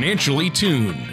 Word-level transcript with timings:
financially 0.00 0.48
tuned. 0.48 1.09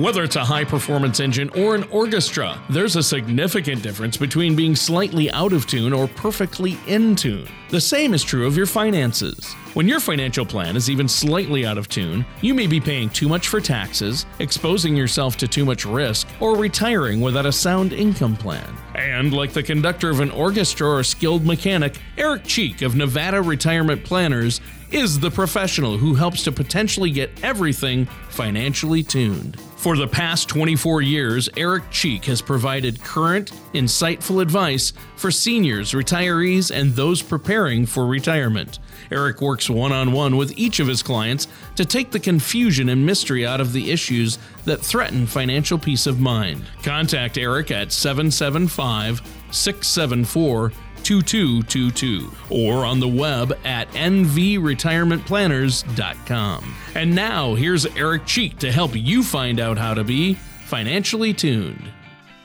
Whether 0.00 0.24
it's 0.24 0.36
a 0.36 0.44
high 0.46 0.64
performance 0.64 1.20
engine 1.20 1.50
or 1.50 1.74
an 1.74 1.82
orchestra, 1.90 2.58
there's 2.70 2.96
a 2.96 3.02
significant 3.02 3.82
difference 3.82 4.16
between 4.16 4.56
being 4.56 4.74
slightly 4.74 5.30
out 5.32 5.52
of 5.52 5.66
tune 5.66 5.92
or 5.92 6.08
perfectly 6.08 6.78
in 6.86 7.14
tune. 7.14 7.46
The 7.68 7.82
same 7.82 8.14
is 8.14 8.24
true 8.24 8.46
of 8.46 8.56
your 8.56 8.64
finances. 8.64 9.52
When 9.74 9.86
your 9.86 10.00
financial 10.00 10.46
plan 10.46 10.74
is 10.74 10.88
even 10.88 11.06
slightly 11.06 11.66
out 11.66 11.76
of 11.76 11.90
tune, 11.90 12.24
you 12.40 12.54
may 12.54 12.66
be 12.66 12.80
paying 12.80 13.10
too 13.10 13.28
much 13.28 13.48
for 13.48 13.60
taxes, 13.60 14.24
exposing 14.38 14.96
yourself 14.96 15.36
to 15.36 15.46
too 15.46 15.66
much 15.66 15.84
risk, 15.84 16.26
or 16.40 16.56
retiring 16.56 17.20
without 17.20 17.44
a 17.44 17.52
sound 17.52 17.92
income 17.92 18.36
plan. 18.36 18.74
And 18.94 19.34
like 19.34 19.52
the 19.52 19.62
conductor 19.62 20.08
of 20.08 20.20
an 20.20 20.30
orchestra 20.30 20.88
or 20.88 21.02
skilled 21.02 21.44
mechanic, 21.44 22.00
Eric 22.16 22.44
Cheek 22.44 22.80
of 22.80 22.96
Nevada 22.96 23.42
Retirement 23.42 24.02
Planners 24.02 24.62
is 24.90 25.20
the 25.20 25.30
professional 25.30 25.98
who 25.98 26.14
helps 26.14 26.42
to 26.44 26.52
potentially 26.52 27.10
get 27.10 27.44
everything 27.44 28.06
financially 28.30 29.02
tuned. 29.02 29.60
For 29.80 29.96
the 29.96 30.06
past 30.06 30.46
24 30.50 31.00
years, 31.00 31.48
Eric 31.56 31.90
Cheek 31.90 32.26
has 32.26 32.42
provided 32.42 33.02
current, 33.02 33.50
insightful 33.72 34.42
advice 34.42 34.92
for 35.16 35.30
seniors, 35.30 35.92
retirees, 35.92 36.70
and 36.70 36.92
those 36.92 37.22
preparing 37.22 37.86
for 37.86 38.06
retirement. 38.06 38.78
Eric 39.10 39.40
works 39.40 39.70
one 39.70 39.90
on 39.90 40.12
one 40.12 40.36
with 40.36 40.52
each 40.58 40.80
of 40.80 40.86
his 40.86 41.02
clients 41.02 41.48
to 41.76 41.86
take 41.86 42.10
the 42.10 42.20
confusion 42.20 42.90
and 42.90 43.06
mystery 43.06 43.46
out 43.46 43.58
of 43.58 43.72
the 43.72 43.90
issues 43.90 44.36
that 44.66 44.82
threaten 44.82 45.26
financial 45.26 45.78
peace 45.78 46.06
of 46.06 46.20
mind. 46.20 46.62
Contact 46.82 47.38
Eric 47.38 47.70
at 47.70 47.90
775 47.90 49.22
674 49.50 50.72
2222 51.02 52.30
or 52.50 52.84
on 52.84 53.00
the 53.00 53.08
web 53.08 53.58
at 53.64 53.88
nvretirementplanners.com. 53.90 56.74
And 56.94 57.14
now 57.14 57.54
here's 57.54 57.86
Eric 57.86 58.26
Cheek 58.26 58.58
to 58.58 58.72
help 58.72 58.94
you 58.94 59.22
find 59.22 59.60
out 59.60 59.78
how 59.78 59.94
to 59.94 60.04
be 60.04 60.34
financially 60.66 61.32
tuned. 61.32 61.90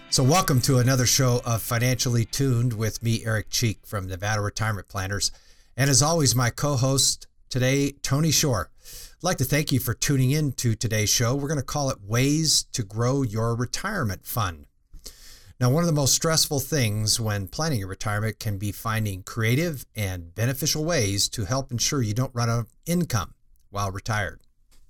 So, 0.09 0.23
welcome 0.23 0.61
to 0.61 0.77
another 0.77 1.05
show 1.05 1.41
of 1.45 1.61
Financially 1.61 2.23
Tuned 2.25 2.73
with 2.73 3.03
me, 3.03 3.25
Eric 3.25 3.49
Cheek 3.49 3.79
from 3.85 4.07
Nevada 4.07 4.39
Retirement 4.39 4.87
Planners. 4.87 5.31
And 5.75 5.89
as 5.89 6.01
always, 6.01 6.33
my 6.33 6.51
co 6.51 6.75
host 6.75 7.27
today, 7.49 7.91
Tony 8.01 8.31
Shore. 8.31 8.69
I'd 8.81 9.23
like 9.23 9.37
to 9.37 9.43
thank 9.43 9.71
you 9.71 9.79
for 9.79 9.93
tuning 9.93 10.31
in 10.31 10.53
to 10.53 10.75
today's 10.75 11.09
show. 11.09 11.35
We're 11.35 11.47
going 11.47 11.59
to 11.59 11.65
call 11.65 11.89
it 11.89 12.01
Ways 12.01 12.63
to 12.71 12.83
Grow 12.83 13.23
Your 13.23 13.55
Retirement 13.55 14.25
Fund. 14.25 14.67
Now, 15.57 15.69
one 15.69 15.83
of 15.83 15.87
the 15.87 15.93
most 15.93 16.13
stressful 16.13 16.59
things 16.59 17.17
when 17.17 17.47
planning 17.47 17.79
your 17.79 17.87
retirement 17.87 18.39
can 18.39 18.57
be 18.57 18.73
finding 18.73 19.23
creative 19.23 19.85
and 19.95 20.35
beneficial 20.35 20.83
ways 20.83 21.29
to 21.29 21.45
help 21.45 21.71
ensure 21.71 22.01
you 22.01 22.13
don't 22.13 22.35
run 22.35 22.49
out 22.49 22.59
of 22.59 22.73
income 22.85 23.35
while 23.69 23.89
retired. 23.89 24.41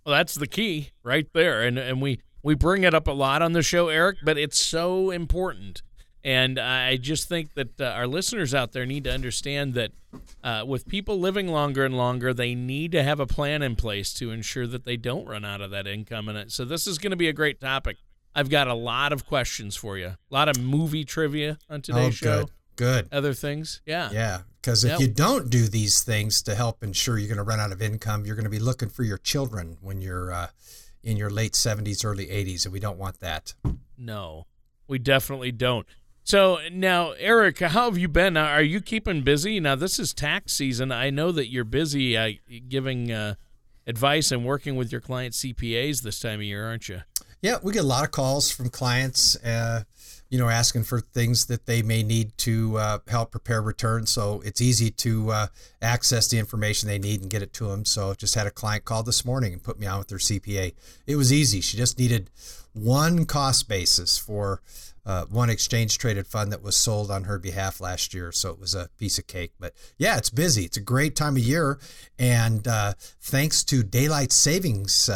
Well, 0.05 0.15
that's 0.15 0.33
the 0.33 0.47
key 0.47 0.89
right 1.03 1.27
there. 1.33 1.61
And 1.61 1.77
and 1.77 2.01
we 2.01 2.19
we 2.41 2.55
bring 2.55 2.83
it 2.83 2.95
up 2.95 3.07
a 3.07 3.11
lot 3.11 3.43
on 3.43 3.53
the 3.53 3.61
show, 3.61 3.89
Eric, 3.89 4.17
but 4.23 4.37
it's 4.37 4.59
so 4.59 5.11
important. 5.11 5.83
And 6.23 6.57
I 6.57 6.97
just 6.97 7.29
think 7.29 7.53
that 7.53 7.79
uh, 7.79 7.85
our 7.85 8.07
listeners 8.07 8.55
out 8.55 8.71
there 8.71 8.87
need 8.87 9.03
to 9.03 9.13
understand 9.13 9.75
that 9.75 9.91
uh, 10.43 10.63
with 10.65 10.87
people 10.87 11.19
living 11.19 11.47
longer 11.47 11.85
and 11.85 11.95
longer, 11.95 12.33
they 12.33 12.55
need 12.55 12.91
to 12.93 13.03
have 13.03 13.19
a 13.19 13.27
plan 13.27 13.61
in 13.61 13.75
place 13.75 14.11
to 14.15 14.31
ensure 14.31 14.65
that 14.65 14.85
they 14.85 14.97
don't 14.97 15.27
run 15.27 15.45
out 15.45 15.61
of 15.61 15.69
that 15.69 15.85
income. 15.85 16.27
And 16.27 16.51
so 16.51 16.65
this 16.65 16.87
is 16.87 16.97
going 16.97 17.11
to 17.11 17.15
be 17.15 17.27
a 17.27 17.33
great 17.33 17.61
topic. 17.61 17.97
I've 18.35 18.49
got 18.49 18.67
a 18.67 18.73
lot 18.73 19.13
of 19.13 19.25
questions 19.25 19.75
for 19.75 19.97
you. 19.97 20.07
A 20.07 20.17
lot 20.29 20.49
of 20.49 20.59
movie 20.59 21.05
trivia 21.05 21.57
on 21.69 21.81
today's 21.81 22.07
oh, 22.07 22.11
show. 22.11 22.39
Good. 22.41 22.51
Good. 22.75 23.07
Other 23.11 23.33
things. 23.33 23.81
Yeah. 23.85 24.09
Yeah. 24.11 24.41
Because 24.61 24.83
if 24.83 24.91
Yep. 24.91 24.99
you 24.99 25.07
don't 25.07 25.49
do 25.49 25.67
these 25.67 26.03
things 26.03 26.41
to 26.43 26.55
help 26.55 26.83
ensure 26.83 27.17
you're 27.17 27.29
going 27.29 27.37
to 27.37 27.43
run 27.43 27.59
out 27.59 27.71
of 27.71 27.81
income, 27.81 28.25
you're 28.25 28.35
going 28.35 28.43
to 28.43 28.49
be 28.49 28.59
looking 28.59 28.89
for 28.89 29.03
your 29.03 29.17
children 29.17 29.77
when 29.79 30.01
you're 30.01 30.31
uh, 30.31 30.47
in 31.03 31.15
your 31.17 31.29
late 31.29 31.53
70s, 31.53 32.03
early 32.03 32.25
80s, 32.25 32.65
and 32.65 32.73
we 32.73 32.79
don't 32.79 32.97
want 32.97 33.19
that. 33.19 33.53
No, 33.97 34.47
we 34.87 34.99
definitely 34.99 35.51
don't. 35.51 35.85
So 36.23 36.57
now, 36.71 37.11
Eric, 37.11 37.59
how 37.59 37.85
have 37.85 37.97
you 37.99 38.07
been? 38.07 38.35
Are 38.35 38.61
you 38.61 38.81
keeping 38.81 39.21
busy? 39.21 39.59
Now, 39.59 39.75
this 39.75 39.99
is 39.99 40.13
tax 40.13 40.53
season. 40.53 40.91
I 40.91 41.11
know 41.11 41.31
that 41.31 41.51
you're 41.51 41.63
busy 41.63 42.17
uh, 42.17 42.31
giving 42.67 43.11
uh, 43.11 43.35
advice 43.85 44.31
and 44.31 44.43
working 44.43 44.75
with 44.75 44.91
your 44.91 45.01
client 45.01 45.35
CPAs 45.35 46.01
this 46.01 46.19
time 46.19 46.39
of 46.39 46.43
year, 46.43 46.65
aren't 46.65 46.89
you? 46.89 47.03
Yeah, 47.45 47.59
we 47.61 47.73
get 47.73 47.83
a 47.83 47.87
lot 47.87 48.03
of 48.03 48.09
calls 48.09 48.49
from 48.49 48.69
clients, 48.69 49.35
uh, 49.43 49.83
you 50.31 50.39
know, 50.39 50.49
asking 50.49 50.81
for 50.81 50.99
things 50.99 51.45
that 51.45 51.67
they 51.67 51.83
may 51.83 52.01
need 52.01 52.35
to 52.39 52.75
uh, 52.79 52.97
help 53.07 53.29
prepare 53.29 53.61
returns. 53.61 54.09
So 54.09 54.41
it's 54.43 54.61
easy 54.61 54.89
to 54.89 55.29
uh, 55.29 55.47
access 55.79 56.27
the 56.27 56.39
information 56.39 56.89
they 56.89 56.97
need 56.97 57.21
and 57.21 57.29
get 57.29 57.43
it 57.43 57.53
to 57.53 57.67
them. 57.67 57.85
So 57.85 58.15
just 58.15 58.33
had 58.33 58.47
a 58.47 58.49
client 58.49 58.83
call 58.83 59.03
this 59.03 59.23
morning 59.23 59.53
and 59.53 59.61
put 59.61 59.79
me 59.79 59.85
on 59.85 59.99
with 59.99 60.07
their 60.07 60.17
CPA. 60.17 60.73
It 61.05 61.17
was 61.17 61.31
easy. 61.31 61.61
She 61.61 61.77
just 61.77 61.99
needed 61.99 62.31
one 62.73 63.25
cost 63.25 63.69
basis 63.69 64.17
for 64.17 64.63
uh, 65.05 65.25
one 65.25 65.51
exchange 65.51 65.99
traded 65.99 66.25
fund 66.25 66.51
that 66.51 66.63
was 66.63 66.75
sold 66.75 67.11
on 67.11 67.25
her 67.25 67.37
behalf 67.37 67.79
last 67.79 68.11
year. 68.11 68.31
So 68.31 68.49
it 68.49 68.59
was 68.59 68.73
a 68.73 68.89
piece 68.97 69.19
of 69.19 69.27
cake. 69.27 69.51
But 69.59 69.75
yeah, 69.99 70.17
it's 70.17 70.31
busy. 70.31 70.63
It's 70.65 70.77
a 70.77 70.81
great 70.81 71.15
time 71.15 71.35
of 71.35 71.43
year. 71.43 71.77
And 72.17 72.67
uh, 72.67 72.93
thanks 73.21 73.63
to 73.65 73.83
daylight 73.83 74.31
savings 74.31 75.09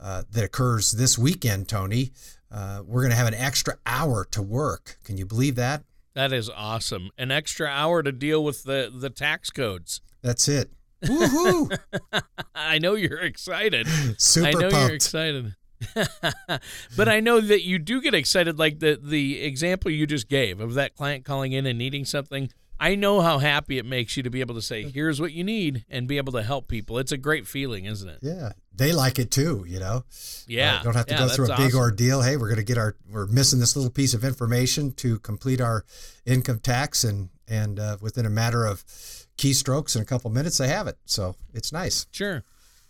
uh, 0.00 0.22
that 0.30 0.44
occurs 0.44 0.92
this 0.92 1.18
weekend, 1.18 1.68
Tony, 1.68 2.12
uh, 2.50 2.82
we're 2.84 3.02
going 3.02 3.10
to 3.10 3.16
have 3.16 3.28
an 3.28 3.34
extra 3.34 3.76
hour 3.86 4.24
to 4.30 4.42
work. 4.42 4.98
Can 5.04 5.16
you 5.16 5.26
believe 5.26 5.54
that? 5.56 5.84
That 6.14 6.32
is 6.32 6.50
awesome. 6.50 7.10
An 7.16 7.30
extra 7.30 7.68
hour 7.68 8.02
to 8.02 8.10
deal 8.10 8.42
with 8.42 8.64
the, 8.64 8.92
the 8.92 9.10
tax 9.10 9.50
codes. 9.50 10.00
That's 10.22 10.48
it. 10.48 10.70
Woohoo! 11.04 11.78
I 12.54 12.78
know 12.78 12.94
you're 12.94 13.20
excited. 13.20 13.86
Super 14.18 14.48
I 14.48 14.50
know 14.50 14.70
pumped. 14.70 14.76
you're 14.76 14.94
excited. 14.94 15.54
but 16.96 17.08
I 17.08 17.20
know 17.20 17.40
that 17.40 17.62
you 17.62 17.78
do 17.78 18.02
get 18.02 18.12
excited, 18.12 18.58
like 18.58 18.80
the 18.80 19.00
the 19.02 19.40
example 19.40 19.90
you 19.90 20.06
just 20.06 20.28
gave 20.28 20.60
of 20.60 20.74
that 20.74 20.94
client 20.94 21.24
calling 21.24 21.52
in 21.52 21.64
and 21.64 21.78
needing 21.78 22.04
something. 22.04 22.50
I 22.82 22.94
know 22.94 23.20
how 23.20 23.38
happy 23.38 23.76
it 23.76 23.84
makes 23.84 24.16
you 24.16 24.22
to 24.22 24.30
be 24.30 24.40
able 24.40 24.54
to 24.54 24.62
say, 24.62 24.84
"Here's 24.90 25.20
what 25.20 25.32
you 25.32 25.44
need," 25.44 25.84
and 25.90 26.08
be 26.08 26.16
able 26.16 26.32
to 26.32 26.42
help 26.42 26.66
people. 26.66 26.98
It's 26.98 27.12
a 27.12 27.18
great 27.18 27.46
feeling, 27.46 27.84
isn't 27.84 28.08
it? 28.08 28.18
Yeah, 28.22 28.52
they 28.74 28.92
like 28.94 29.18
it 29.18 29.30
too. 29.30 29.64
You 29.68 29.78
know. 29.80 30.04
Yeah. 30.48 30.78
Uh, 30.78 30.82
don't 30.84 30.96
have 30.96 31.06
to 31.06 31.14
Yeah, 31.14 31.20
go 31.20 31.28
through 31.28 31.44
a 31.52 31.56
big 31.56 31.66
awesome. 31.66 31.78
ordeal. 31.80 32.22
Hey, 32.22 32.36
we're 32.38 32.48
going 32.48 32.56
to 32.56 32.64
get 32.64 32.78
our 32.78 32.96
we're 33.08 33.26
missing 33.26 33.60
this 33.60 33.76
little 33.76 33.90
piece 33.90 34.14
of 34.14 34.24
information 34.24 34.92
to 34.94 35.18
complete 35.18 35.60
our 35.60 35.84
income 36.24 36.58
tax, 36.58 37.04
and 37.04 37.28
and 37.46 37.78
uh, 37.78 37.98
within 38.00 38.24
a 38.24 38.30
matter 38.30 38.64
of 38.64 38.84
keystrokes 39.36 39.94
in 39.94 40.02
a 40.02 40.04
couple 40.06 40.30
minutes, 40.30 40.58
they 40.58 40.68
have 40.68 40.86
it. 40.86 40.96
So 41.04 41.36
it's 41.52 41.72
nice. 41.72 42.06
Sure. 42.10 42.42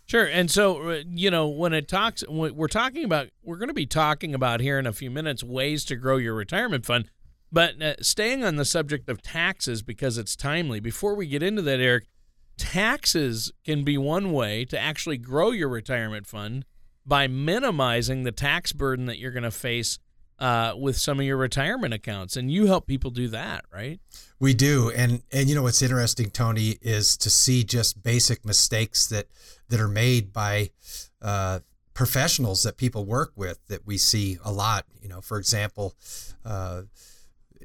Sure. 0.05 0.25
And 0.25 0.51
so, 0.51 0.89
uh, 0.89 1.01
you 1.07 1.31
know, 1.31 1.47
when 1.47 1.73
it 1.73 1.87
talks, 1.87 2.21
we're 2.27 2.67
talking 2.67 3.05
about, 3.05 3.29
we're 3.43 3.55
going 3.57 3.69
to 3.69 3.73
be 3.73 3.85
talking 3.85 4.35
about 4.35 4.59
here 4.59 4.77
in 4.77 4.85
a 4.85 4.91
few 4.91 5.09
minutes 5.09 5.41
ways 5.41 5.85
to 5.85 5.95
grow 5.95 6.17
your 6.17 6.33
retirement 6.33 6.85
fund. 6.85 7.09
But 7.51 7.81
uh, 7.81 7.95
staying 8.01 8.43
on 8.43 8.55
the 8.55 8.65
subject 8.65 9.09
of 9.09 9.21
taxes 9.21 9.81
because 9.81 10.17
it's 10.17 10.35
timely, 10.35 10.79
before 10.79 11.15
we 11.15 11.27
get 11.27 11.43
into 11.43 11.61
that, 11.63 11.79
Eric, 11.79 12.05
taxes 12.57 13.51
can 13.65 13.83
be 13.83 13.97
one 13.97 14.31
way 14.31 14.65
to 14.65 14.79
actually 14.79 15.17
grow 15.17 15.51
your 15.51 15.67
retirement 15.67 16.27
fund 16.27 16.65
by 17.05 17.27
minimizing 17.27 18.23
the 18.23 18.31
tax 18.31 18.71
burden 18.71 19.05
that 19.07 19.19
you're 19.19 19.31
going 19.31 19.43
to 19.43 19.51
face 19.51 19.99
uh, 20.39 20.73
with 20.77 20.97
some 20.97 21.19
of 21.19 21.25
your 21.25 21.37
retirement 21.37 21.93
accounts. 21.93 22.35
And 22.35 22.51
you 22.51 22.67
help 22.67 22.87
people 22.87 23.11
do 23.11 23.27
that, 23.29 23.65
right? 23.71 23.99
We 24.39 24.53
do, 24.53 24.91
and 24.91 25.21
and 25.31 25.47
you 25.49 25.55
know 25.55 25.63
what's 25.63 25.81
interesting, 25.81 26.31
Tony, 26.31 26.77
is 26.81 27.15
to 27.17 27.29
see 27.29 27.63
just 27.63 28.01
basic 28.01 28.43
mistakes 28.45 29.05
that 29.07 29.27
that 29.69 29.79
are 29.79 29.87
made 29.87 30.33
by 30.33 30.71
uh, 31.21 31.59
professionals 31.93 32.63
that 32.63 32.77
people 32.77 33.05
work 33.05 33.33
with 33.35 33.59
that 33.67 33.85
we 33.85 33.97
see 33.97 34.39
a 34.43 34.51
lot. 34.51 34.85
You 35.01 35.09
know, 35.09 35.21
for 35.21 35.37
example, 35.37 35.95
uh, 36.43 36.83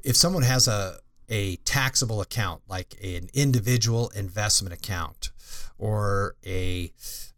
if 0.07 0.15
someone 0.15 0.43
has 0.43 0.69
a 0.69 0.99
a 1.29 1.57
taxable 1.57 2.21
account 2.21 2.61
like 2.69 2.95
an 3.03 3.27
individual 3.33 4.09
investment 4.15 4.73
account 4.73 5.31
or 5.77 6.37
a 6.45 6.93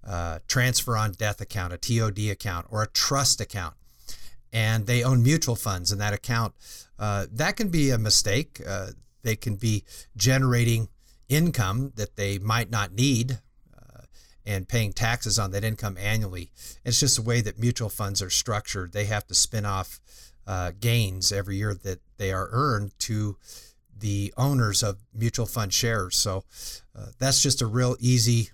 uh, 0.08 0.38
transfer 0.48 0.96
on 0.96 1.12
death 1.14 1.42
account, 1.42 1.74
a 1.74 1.78
TOD 1.78 2.20
account, 2.30 2.68
or 2.70 2.84
a 2.84 2.88
trust 2.88 3.42
account, 3.42 3.74
and 4.54 4.86
they 4.86 5.04
own 5.04 5.24
mutual 5.24 5.56
funds 5.56 5.92
in 5.92 5.98
that 5.98 6.14
account, 6.14 6.54
uh, 7.00 7.26
that 7.32 7.58
can 7.58 7.70
be 7.70 7.90
a 7.90 7.98
mistake. 7.98 8.62
Uh, 8.66 8.92
they 9.24 9.36
can 9.36 9.56
be 9.56 9.84
generating 10.16 10.88
income 11.28 11.92
that 11.96 12.16
they 12.16 12.38
might 12.38 12.70
not 12.70 12.94
need 12.94 13.40
uh, 13.76 14.02
and 14.46 14.70
paying 14.70 14.94
taxes 14.94 15.40
on 15.40 15.50
that 15.52 15.64
income 15.64 15.98
annually. 16.00 16.52
It's 16.86 17.00
just 17.00 17.16
the 17.16 17.24
way 17.24 17.42
that 17.42 17.58
mutual 17.58 17.90
funds 17.90 18.22
are 18.22 18.30
structured. 18.30 18.94
They 18.94 19.06
have 19.06 19.26
to 19.28 19.34
spin 19.34 19.66
off 19.66 20.00
uh, 20.46 20.72
gains 20.80 21.32
every 21.32 21.58
year 21.58 21.74
that 21.74 22.00
they 22.20 22.32
are 22.32 22.50
earned 22.52 22.92
to 23.00 23.38
the 23.98 24.34
owners 24.38 24.84
of 24.84 24.98
mutual 25.14 25.48
fund 25.48 25.74
shares. 25.74 26.16
So 26.16 26.44
uh, 26.96 27.08
that's 27.18 27.42
just 27.42 27.62
a 27.62 27.66
real 27.66 27.98
easy 28.00 28.50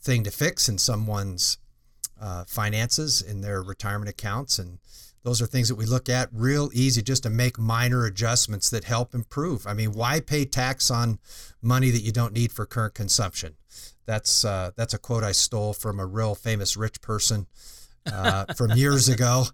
thing 0.00 0.24
to 0.24 0.30
fix 0.30 0.68
in 0.68 0.78
someone's 0.78 1.58
uh, 2.20 2.44
finances 2.48 3.22
in 3.22 3.40
their 3.40 3.62
retirement 3.62 4.10
accounts 4.10 4.58
and 4.58 4.78
those 5.22 5.40
are 5.42 5.46
things 5.46 5.68
that 5.68 5.74
we 5.74 5.84
look 5.84 6.08
at 6.08 6.28
real 6.32 6.70
easy 6.72 7.02
just 7.02 7.22
to 7.22 7.30
make 7.30 7.58
minor 7.58 8.04
adjustments 8.04 8.68
that 8.68 8.84
help 8.84 9.14
improve 9.14 9.66
i 9.66 9.72
mean 9.72 9.92
why 9.92 10.20
pay 10.20 10.44
tax 10.44 10.90
on 10.90 11.18
money 11.62 11.88
that 11.90 12.02
you 12.02 12.12
don't 12.12 12.34
need 12.34 12.52
for 12.52 12.66
current 12.66 12.92
consumption 12.92 13.56
that's 14.04 14.44
uh, 14.44 14.70
that's 14.76 14.92
a 14.92 14.98
quote 14.98 15.24
i 15.24 15.32
stole 15.32 15.72
from 15.72 15.98
a 15.98 16.04
real 16.04 16.34
famous 16.34 16.76
rich 16.76 17.00
person 17.00 17.46
uh, 18.06 18.46
from 18.54 18.72
years 18.72 19.08
ago. 19.14 19.44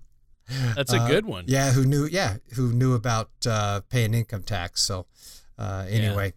That's 0.75 0.93
a 0.93 1.01
Uh, 1.01 1.09
good 1.09 1.27
one. 1.27 1.45
Yeah, 1.49 1.73
who 1.73 1.85
knew? 1.85 2.07
Yeah, 2.07 2.37
who 2.55 2.73
knew 2.73 2.95
about 2.95 3.31
uh, 3.47 3.81
paying 3.89 4.15
income 4.15 4.43
tax? 4.43 4.83
So 4.83 5.07
uh, 5.59 5.87
anyway, 5.89 6.35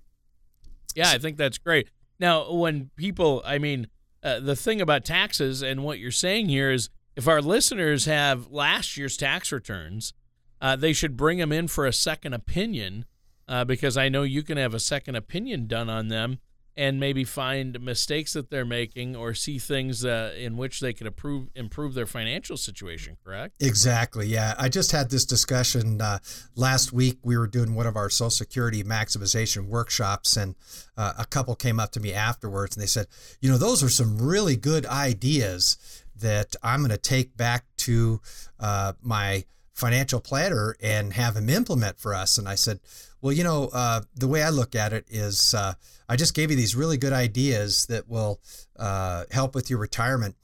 Yeah, 0.96 1.10
I 1.12 1.18
think 1.18 1.38
that's 1.38 1.58
great. 1.58 1.90
Now, 2.20 2.52
when 2.52 2.90
people, 2.96 3.42
I 3.46 3.58
mean, 3.60 3.88
uh, 4.24 4.40
the 4.40 4.56
thing 4.56 4.82
about 4.82 5.06
taxes 5.06 5.62
and 5.62 5.84
what 5.84 6.00
you're 6.00 6.12
saying 6.12 6.50
here 6.50 6.72
is 6.72 6.90
if 7.16 7.28
our 7.28 7.42
listeners 7.42 8.06
have 8.06 8.52
last 8.52 8.98
year's 8.98 9.16
tax 9.16 9.52
returns, 9.52 10.14
uh, 10.62 10.76
they 10.76 10.92
should 10.94 11.16
bring 11.16 11.38
them 11.38 11.52
in 11.52 11.68
for 11.68 11.86
a 11.86 11.94
second 11.94 12.34
opinion 12.34 13.06
uh, 13.48 13.64
because 13.64 13.96
I 13.98 14.10
know 14.10 14.24
you 14.24 14.44
can 14.44 14.58
have 14.58 14.74
a 14.74 14.80
second 14.80 15.16
opinion 15.16 15.68
done 15.68 15.90
on 15.90 16.08
them 16.10 16.40
and 16.80 16.98
maybe 16.98 17.26
find 17.26 17.78
mistakes 17.82 18.32
that 18.32 18.50
they're 18.50 18.64
making 18.64 19.14
or 19.14 19.34
see 19.34 19.60
things 19.60 20.06
uh, 20.06 20.34
in 20.38 20.56
which 20.56 20.80
they 20.80 20.94
could 20.94 21.08
improve 21.08 21.50
improve 21.54 21.94
their 21.94 22.06
financial 22.06 22.56
situation. 22.56 23.18
Correct? 23.22 23.62
Exactly. 23.62 24.28
Yeah. 24.28 24.56
I 24.58 24.70
just 24.70 24.94
had 24.94 25.10
this 25.10 25.26
discussion 25.26 26.00
uh, 26.00 26.20
last 26.56 26.94
week. 26.94 27.18
We 27.22 27.38
were 27.38 27.48
doing 27.48 27.76
one 27.76 27.86
of 27.86 27.98
our 27.98 28.10
Social 28.10 28.30
Security 28.30 28.82
maximization 28.82 29.68
workshops, 29.68 30.38
and 30.38 30.56
uh, 30.96 31.16
a 31.18 31.26
couple 31.26 31.54
came 31.54 31.82
up 31.82 31.92
to 31.92 32.00
me 32.00 32.14
afterwards 32.14 32.78
and 32.78 32.82
they 32.82 32.88
said, 32.88 33.08
You 33.42 33.52
know, 33.52 33.58
those 33.58 33.84
are 33.84 33.90
some 33.90 34.18
really 34.18 34.56
good 34.56 34.86
ideas 34.86 35.78
that 36.16 36.56
I'm 36.64 36.80
going 36.80 36.92
to 36.92 36.98
take 36.98 37.36
back 37.36 37.66
to 37.80 38.22
uh, 38.58 38.94
my 39.02 39.44
financial 39.80 40.20
planner 40.20 40.76
and 40.82 41.14
have 41.14 41.36
him 41.36 41.50
implement 41.50 42.00
for 42.00 42.14
us. 42.14 42.38
And 42.38 42.48
I 42.48 42.56
said, 42.56 42.80
Well, 43.22 43.34
you 43.34 43.44
know, 43.44 43.70
uh, 43.74 44.02
the 44.16 44.28
way 44.28 44.44
I 44.44 44.50
look 44.50 44.76
at 44.76 44.94
it 44.94 45.06
is 45.10 45.54
uh, 45.54 45.74
I 46.08 46.16
just 46.16 46.36
gave 46.36 46.52
you 46.52 46.58
these 46.58 46.76
really 46.76 46.98
good 46.98 47.14
ideas 47.14 47.86
that 47.88 48.08
will 48.08 48.40
uh, 48.78 49.26
help 49.32 49.56
with 49.56 49.70
your 49.70 49.80
retirement 49.80 50.36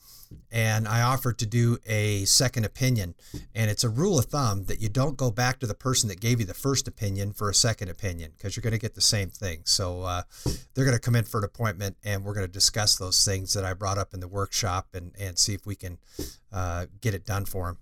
and 0.52 0.88
I 0.88 1.02
offered 1.02 1.38
to 1.40 1.46
do 1.46 1.78
a 1.86 2.26
second 2.26 2.66
opinion. 2.66 3.16
And 3.54 3.70
it's 3.70 3.84
a 3.84 3.90
rule 3.90 4.20
of 4.20 4.26
thumb 4.26 4.66
that 4.66 4.82
you 4.82 4.90
don't 4.90 5.18
go 5.18 5.32
back 5.32 5.60
to 5.60 5.68
the 5.68 5.74
person 5.74 6.10
that 6.10 6.20
gave 6.20 6.40
you 6.40 6.46
the 6.46 6.54
first 6.54 6.88
opinion 6.88 7.34
for 7.34 7.50
a 7.50 7.54
second 7.54 7.90
opinion 7.90 8.32
because 8.36 8.56
you're 8.56 8.62
going 8.62 8.74
to 8.74 8.80
get 8.80 8.96
the 8.96 9.02
same 9.02 9.30
thing. 9.30 9.62
So 9.66 10.04
uh, 10.04 10.24
they're 10.74 10.86
going 10.86 10.98
to 10.98 11.02
come 11.02 11.16
in 11.16 11.26
for 11.26 11.40
an 11.40 11.44
appointment 11.44 11.98
and 12.04 12.24
we're 12.24 12.34
going 12.34 12.48
to 12.48 12.52
discuss 12.52 12.98
those 12.98 13.24
things 13.26 13.54
that 13.54 13.66
I 13.66 13.74
brought 13.74 13.98
up 13.98 14.14
in 14.14 14.20
the 14.20 14.28
workshop 14.28 14.88
and, 14.94 15.12
and 15.20 15.38
see 15.38 15.54
if 15.54 15.66
we 15.66 15.76
can 15.76 15.98
uh, 16.52 16.86
get 17.02 17.14
it 17.14 17.26
done 17.26 17.46
for 17.46 17.68
them. 17.68 17.78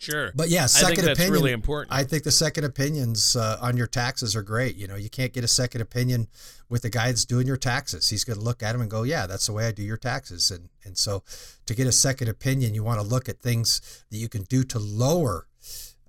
Sure. 0.00 0.32
But 0.34 0.48
yeah, 0.48 0.64
I 0.64 0.66
second 0.66 0.96
think 0.96 1.06
that's 1.08 1.18
opinion. 1.18 1.32
really 1.34 1.52
important. 1.52 1.94
I 1.94 2.04
think 2.04 2.22
the 2.22 2.30
second 2.30 2.64
opinions 2.64 3.36
uh, 3.36 3.58
on 3.60 3.76
your 3.76 3.86
taxes 3.86 4.34
are 4.34 4.42
great. 4.42 4.76
You 4.76 4.86
know, 4.86 4.96
you 4.96 5.10
can't 5.10 5.34
get 5.34 5.44
a 5.44 5.48
second 5.48 5.82
opinion 5.82 6.28
with 6.70 6.80
the 6.80 6.88
guy 6.88 7.08
that's 7.08 7.26
doing 7.26 7.46
your 7.46 7.58
taxes. 7.58 8.08
He's 8.08 8.24
going 8.24 8.38
to 8.38 8.44
look 8.44 8.62
at 8.62 8.72
them 8.72 8.80
and 8.80 8.90
go, 8.90 9.02
"Yeah, 9.02 9.26
that's 9.26 9.46
the 9.46 9.52
way 9.52 9.66
I 9.66 9.72
do 9.72 9.82
your 9.82 9.98
taxes." 9.98 10.50
And 10.50 10.70
and 10.84 10.96
so, 10.96 11.22
to 11.66 11.74
get 11.74 11.86
a 11.86 11.92
second 11.92 12.28
opinion, 12.28 12.72
you 12.72 12.82
want 12.82 12.98
to 12.98 13.06
look 13.06 13.28
at 13.28 13.40
things 13.40 14.02
that 14.10 14.16
you 14.16 14.30
can 14.30 14.44
do 14.44 14.64
to 14.64 14.78
lower 14.78 15.46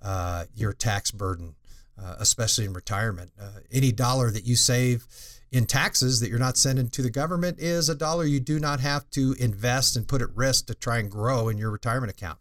uh, 0.00 0.46
your 0.56 0.72
tax 0.72 1.10
burden, 1.10 1.54
uh, 2.02 2.16
especially 2.18 2.64
in 2.64 2.72
retirement. 2.72 3.32
Uh, 3.38 3.60
any 3.70 3.92
dollar 3.92 4.30
that 4.30 4.46
you 4.46 4.56
save 4.56 5.06
in 5.50 5.66
taxes 5.66 6.20
that 6.20 6.30
you're 6.30 6.38
not 6.38 6.56
sending 6.56 6.88
to 6.88 7.02
the 7.02 7.10
government 7.10 7.60
is 7.60 7.90
a 7.90 7.94
dollar 7.94 8.24
you 8.24 8.40
do 8.40 8.58
not 8.58 8.80
have 8.80 9.10
to 9.10 9.36
invest 9.38 9.96
and 9.96 10.08
put 10.08 10.22
at 10.22 10.34
risk 10.34 10.64
to 10.68 10.74
try 10.74 10.96
and 10.96 11.10
grow 11.10 11.50
in 11.50 11.58
your 11.58 11.70
retirement 11.70 12.10
account. 12.10 12.38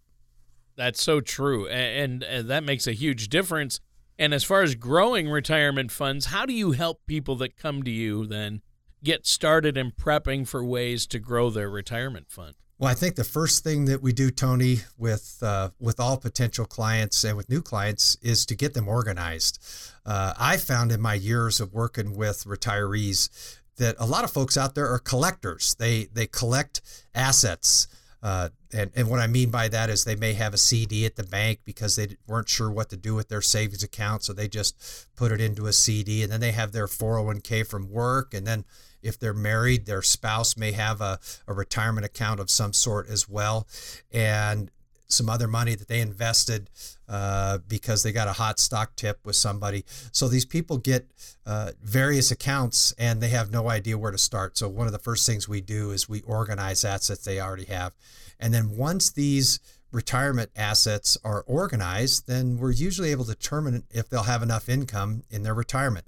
That's 0.76 1.02
so 1.02 1.22
true. 1.22 1.68
And, 1.68 2.24
and 2.24 2.50
that 2.50 2.64
makes 2.64 2.88
a 2.88 2.94
huge 2.94 3.30
difference. 3.30 3.80
And 4.18 4.34
as 4.34 4.44
far 4.44 4.62
as 4.62 4.76
growing 4.76 5.30
retirement 5.30 5.92
funds, 5.92 6.28
how 6.28 6.46
do 6.46 6.54
you 6.54 6.72
help 6.72 7.02
people 7.06 7.36
that 7.38 7.58
come 7.58 7.84
to 7.84 7.92
you 7.92 8.26
then 8.26 8.62
get 9.04 9.26
started 9.26 9.78
in 9.78 9.92
prepping 9.92 10.48
for 10.48 10.64
ways 10.64 11.08
to 11.08 11.20
grow 11.20 11.50
their 11.50 11.70
retirement 11.70 12.30
fund? 12.30 12.56
Well, 12.78 12.90
I 12.90 12.96
think 12.96 13.16
the 13.16 13.24
first 13.24 13.64
thing 13.64 13.86
that 13.86 14.02
we 14.02 14.12
do, 14.12 14.32
Tony, 14.32 14.80
with 14.98 15.38
uh, 15.44 15.70
with 15.80 16.00
all 16.00 16.18
potential 16.18 16.66
clients 16.66 17.24
and 17.24 17.38
with 17.38 17.48
new 17.48 17.62
clients, 17.62 18.18
is 18.24 18.44
to 18.48 18.56
get 18.56 18.74
them 18.74 18.88
organized. 18.88 19.64
Uh, 20.04 20.34
I 20.36 20.58
found 20.58 20.92
in 20.92 21.00
my 21.00 21.14
years 21.14 21.60
of 21.60 21.74
working 21.74 22.16
with 22.16 22.44
retirees 22.46 23.30
that 23.78 23.96
a 24.00 24.06
lot 24.08 24.24
of 24.24 24.32
folks 24.32 24.58
out 24.58 24.74
there 24.74 24.88
are 24.88 24.98
collectors. 24.98 25.76
They 25.76 26.06
they 26.12 26.26
collect 26.26 26.82
assets. 27.14 27.88
Uh, 28.24 28.50
and, 28.72 28.92
and 28.96 29.10
what 29.10 29.20
I 29.20 29.28
mean 29.28 29.50
by 29.50 29.68
that 29.70 29.90
is 29.90 30.04
they 30.04 30.16
may 30.16 30.34
have 30.34 30.54
a 30.54 30.58
CD 30.58 31.06
at 31.06 31.16
the 31.16 31.24
bank 31.24 31.62
because 31.66 31.96
they 31.96 32.18
weren't 32.28 32.50
sure 32.50 32.70
what 32.70 32.90
to 32.90 32.98
do 32.98 33.16
with 33.16 33.30
their 33.30 33.42
savings 33.42 33.84
account. 33.84 34.24
So 34.24 34.34
they 34.34 34.48
just 34.48 35.08
put 35.16 35.32
it 35.32 35.42
into 35.42 35.66
a 35.66 35.74
CD 35.74 36.22
and 36.22 36.32
then 36.32 36.40
they 36.40 36.52
have 36.52 36.72
their 36.72 36.88
401k 36.88 37.66
from 37.66 37.90
work. 37.90 38.34
And 38.34 38.46
then 38.46 38.66
if 39.02 39.18
they're 39.18 39.34
married, 39.34 39.86
their 39.86 40.04
spouse 40.04 40.56
may 40.56 40.72
have 40.74 41.02
a, 41.02 41.20
a 41.48 41.54
retirement 41.54 42.06
account 42.06 42.40
of 42.40 42.50
some 42.52 42.74
sort 42.74 43.10
as 43.10 43.28
well. 43.28 43.68
And 44.12 44.70
some 45.12 45.30
other 45.30 45.48
money 45.48 45.76
that 45.76 45.88
they 45.88 46.02
invested 46.02 46.70
uh, 47.08 47.60
because 47.68 48.04
they 48.04 48.12
got 48.12 48.28
a 48.28 48.34
hot 48.34 48.60
stock 48.60 48.96
tip 48.96 49.20
with 49.26 49.36
somebody. 49.36 49.84
So 50.12 50.28
these 50.28 50.46
people 50.46 50.78
get 50.78 51.12
uh, 51.46 51.72
various 51.82 52.32
accounts 52.32 52.94
and 52.98 53.22
they 53.22 53.30
have 53.30 53.52
no 53.52 53.70
idea 53.70 53.98
where 53.98 54.12
to 54.12 54.18
start. 54.18 54.58
So 54.58 54.68
one 54.70 54.88
of 54.88 54.94
the 54.94 55.00
first 55.00 55.26
things 55.26 55.48
we 55.48 55.62
do 55.62 55.92
is 55.92 56.08
we 56.08 56.22
organize 56.22 56.86
assets 56.86 57.26
they 57.26 57.40
already 57.40 57.66
have. 57.66 57.94
And 58.40 58.54
then 58.54 58.78
once 58.78 59.12
these 59.12 59.60
retirement 59.92 60.52
assets 60.56 61.18
are 61.24 61.44
organized, 61.48 62.28
then 62.28 62.58
we're 62.58 62.72
usually 62.72 63.12
able 63.12 63.26
to 63.26 63.34
determine 63.34 63.84
if 63.92 64.10
they'll 64.10 64.24
have 64.24 64.42
enough 64.42 64.70
income 64.70 65.24
in 65.30 65.44
their 65.44 65.54
retirement. 65.54 66.06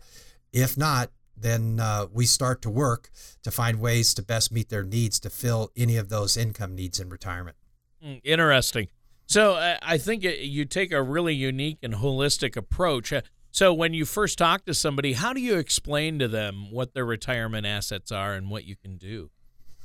If 0.51 0.77
not, 0.77 1.09
then 1.35 1.79
uh, 1.79 2.07
we 2.11 2.25
start 2.25 2.61
to 2.61 2.69
work 2.69 3.09
to 3.43 3.51
find 3.51 3.79
ways 3.79 4.13
to 4.13 4.21
best 4.21 4.51
meet 4.51 4.69
their 4.69 4.83
needs 4.83 5.19
to 5.19 5.29
fill 5.29 5.71
any 5.75 5.97
of 5.97 6.09
those 6.09 6.37
income 6.37 6.75
needs 6.75 6.99
in 6.99 7.09
retirement. 7.09 7.57
Mm, 8.03 8.21
Interesting. 8.23 8.87
So 9.25 9.53
uh, 9.53 9.77
I 9.81 9.97
think 9.97 10.23
you 10.23 10.65
take 10.65 10.91
a 10.91 11.01
really 11.01 11.33
unique 11.33 11.79
and 11.81 11.95
holistic 11.95 12.55
approach. 12.57 13.13
Uh, 13.13 13.21
So 13.51 13.71
when 13.71 13.93
you 13.93 14.05
first 14.05 14.39
talk 14.39 14.65
to 14.65 14.73
somebody, 14.73 15.13
how 15.13 15.31
do 15.31 15.39
you 15.39 15.57
explain 15.57 16.17
to 16.19 16.27
them 16.27 16.71
what 16.71 16.93
their 16.93 17.05
retirement 17.05 17.67
assets 17.67 18.11
are 18.11 18.33
and 18.33 18.49
what 18.49 18.65
you 18.65 18.75
can 18.75 18.97
do? 18.97 19.29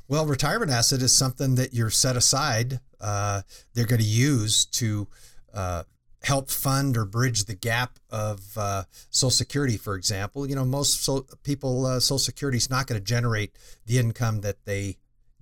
Well, 0.08 0.24
retirement 0.24 0.70
asset 0.70 1.02
is 1.02 1.14
something 1.14 1.56
that 1.56 1.74
you're 1.74 1.90
set 1.90 2.16
aside. 2.16 2.80
Uh, 2.98 3.42
they're 3.74 3.86
going 3.86 4.00
to 4.00 4.06
use 4.06 4.64
to 4.64 5.06
uh, 5.52 5.82
help 6.22 6.50
fund 6.50 6.96
or 6.96 7.04
bridge 7.04 7.44
the 7.44 7.54
gap 7.54 7.98
of 8.08 8.56
uh, 8.56 8.84
Social 9.10 9.30
Security, 9.30 9.76
for 9.76 9.96
example. 9.96 10.48
You 10.48 10.56
know, 10.56 10.64
most 10.64 11.04
so, 11.04 11.26
people, 11.42 11.84
uh, 11.84 12.00
Social 12.00 12.18
Security 12.18 12.56
is 12.56 12.70
not 12.70 12.87
going 12.87 12.98
to 12.98 13.04
generate 13.04 13.52
the 13.84 13.98
income 13.98 14.40
that 14.40 14.64
they 14.64 14.96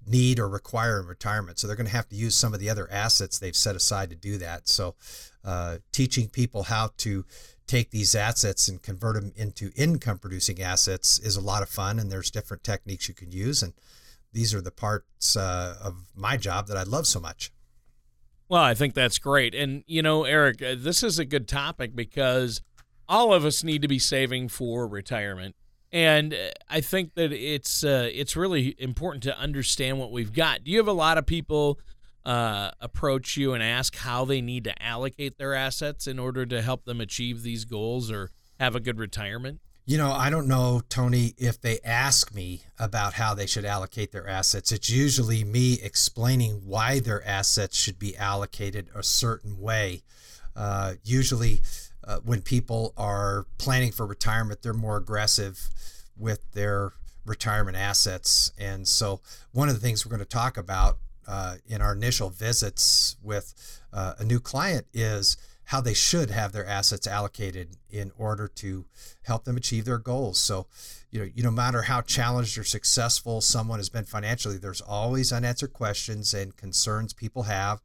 need 0.06 0.38
or 0.38 0.48
require 0.48 1.00
in 1.00 1.06
retirement. 1.06 1.58
So 1.58 1.66
they're 1.66 1.76
going 1.76 1.88
to 1.88 1.96
have 1.96 2.08
to 2.08 2.16
use 2.16 2.36
some 2.36 2.54
of 2.54 2.60
the 2.60 2.70
other 2.70 2.90
assets 2.90 3.38
they've 3.38 3.56
set 3.56 3.76
aside 3.76 4.10
to 4.10 4.16
do 4.16 4.38
that. 4.38 4.68
So 4.68 4.94
uh, 5.44 5.78
teaching 5.92 6.28
people 6.28 6.64
how 6.64 6.90
to 6.98 7.24
take 7.66 7.90
these 7.90 8.14
assets 8.14 8.68
and 8.68 8.82
convert 8.82 9.16
them 9.16 9.32
into 9.36 9.72
income 9.74 10.18
producing 10.18 10.62
assets 10.62 11.18
is 11.18 11.36
a 11.36 11.40
lot 11.40 11.62
of 11.62 11.68
fun. 11.68 11.98
And 11.98 12.10
there's 12.10 12.30
different 12.30 12.62
techniques 12.62 13.08
you 13.08 13.14
can 13.14 13.32
use. 13.32 13.62
And 13.62 13.72
these 14.32 14.54
are 14.54 14.60
the 14.60 14.70
parts 14.70 15.36
uh, 15.36 15.76
of 15.82 15.94
my 16.14 16.36
job 16.36 16.68
that 16.68 16.76
I 16.76 16.82
love 16.82 17.06
so 17.06 17.20
much. 17.20 17.52
Well, 18.48 18.62
I 18.62 18.74
think 18.74 18.94
that's 18.94 19.18
great. 19.18 19.54
And, 19.54 19.82
you 19.86 20.02
know, 20.02 20.24
Eric, 20.24 20.58
this 20.58 21.02
is 21.02 21.18
a 21.18 21.24
good 21.24 21.48
topic 21.48 21.96
because 21.96 22.62
all 23.08 23.32
of 23.32 23.44
us 23.44 23.64
need 23.64 23.82
to 23.82 23.88
be 23.88 23.98
saving 23.98 24.48
for 24.48 24.86
retirement. 24.86 25.56
And 25.92 26.34
uh, 26.34 26.50
I 26.68 26.80
think 26.80 27.14
that 27.14 27.32
it's 27.32 27.84
uh, 27.84 28.08
it's 28.12 28.36
really 28.36 28.74
important 28.78 29.22
to 29.24 29.38
understand 29.38 29.98
what 29.98 30.10
we've 30.10 30.32
got. 30.32 30.64
Do 30.64 30.70
you 30.70 30.78
have 30.78 30.88
a 30.88 30.92
lot 30.92 31.16
of 31.18 31.26
people 31.26 31.78
uh, 32.24 32.72
approach 32.80 33.36
you 33.36 33.54
and 33.54 33.62
ask 33.62 33.96
how 33.96 34.24
they 34.24 34.40
need 34.40 34.64
to 34.64 34.82
allocate 34.82 35.38
their 35.38 35.54
assets 35.54 36.06
in 36.06 36.18
order 36.18 36.44
to 36.44 36.60
help 36.60 36.84
them 36.84 37.00
achieve 37.00 37.42
these 37.42 37.64
goals 37.64 38.10
or 38.10 38.30
have 38.58 38.74
a 38.74 38.80
good 38.80 38.98
retirement? 38.98 39.60
You 39.88 39.98
know, 39.98 40.10
I 40.10 40.30
don't 40.30 40.48
know, 40.48 40.82
Tony, 40.88 41.34
if 41.38 41.60
they 41.60 41.78
ask 41.84 42.34
me 42.34 42.64
about 42.76 43.12
how 43.12 43.34
they 43.34 43.46
should 43.46 43.64
allocate 43.64 44.10
their 44.10 44.26
assets. 44.26 44.72
It's 44.72 44.90
usually 44.90 45.44
me 45.44 45.78
explaining 45.80 46.62
why 46.66 46.98
their 46.98 47.24
assets 47.24 47.76
should 47.76 47.96
be 47.96 48.16
allocated 48.16 48.88
a 48.92 49.04
certain 49.04 49.60
way. 49.60 50.02
Uh, 50.56 50.94
usually, 51.04 51.60
uh, 52.06 52.18
when 52.24 52.40
people 52.42 52.92
are 52.96 53.46
planning 53.58 53.92
for 53.92 54.06
retirement, 54.06 54.62
they're 54.62 54.72
more 54.72 54.96
aggressive 54.96 55.68
with 56.16 56.52
their 56.52 56.92
retirement 57.24 57.76
assets. 57.76 58.52
And 58.58 58.86
so, 58.86 59.20
one 59.52 59.68
of 59.68 59.74
the 59.74 59.80
things 59.80 60.04
we're 60.06 60.10
going 60.10 60.20
to 60.20 60.24
talk 60.24 60.56
about 60.56 60.98
uh, 61.26 61.56
in 61.66 61.82
our 61.82 61.92
initial 61.92 62.30
visits 62.30 63.16
with 63.22 63.80
uh, 63.92 64.14
a 64.18 64.24
new 64.24 64.38
client 64.38 64.86
is 64.94 65.36
how 65.66 65.80
they 65.80 65.94
should 65.94 66.30
have 66.30 66.52
their 66.52 66.64
assets 66.64 67.08
allocated 67.08 67.76
in 67.90 68.12
order 68.16 68.46
to 68.46 68.84
help 69.22 69.44
them 69.44 69.56
achieve 69.56 69.84
their 69.84 69.98
goals. 69.98 70.38
So, 70.38 70.68
you 71.10 71.18
know, 71.18 71.28
you 71.34 71.42
no 71.42 71.50
matter 71.50 71.82
how 71.82 72.02
challenged 72.02 72.56
or 72.56 72.62
successful 72.62 73.40
someone 73.40 73.80
has 73.80 73.88
been 73.88 74.04
financially, 74.04 74.58
there's 74.58 74.80
always 74.80 75.32
unanswered 75.32 75.72
questions 75.72 76.32
and 76.32 76.56
concerns 76.56 77.12
people 77.12 77.44
have. 77.44 77.80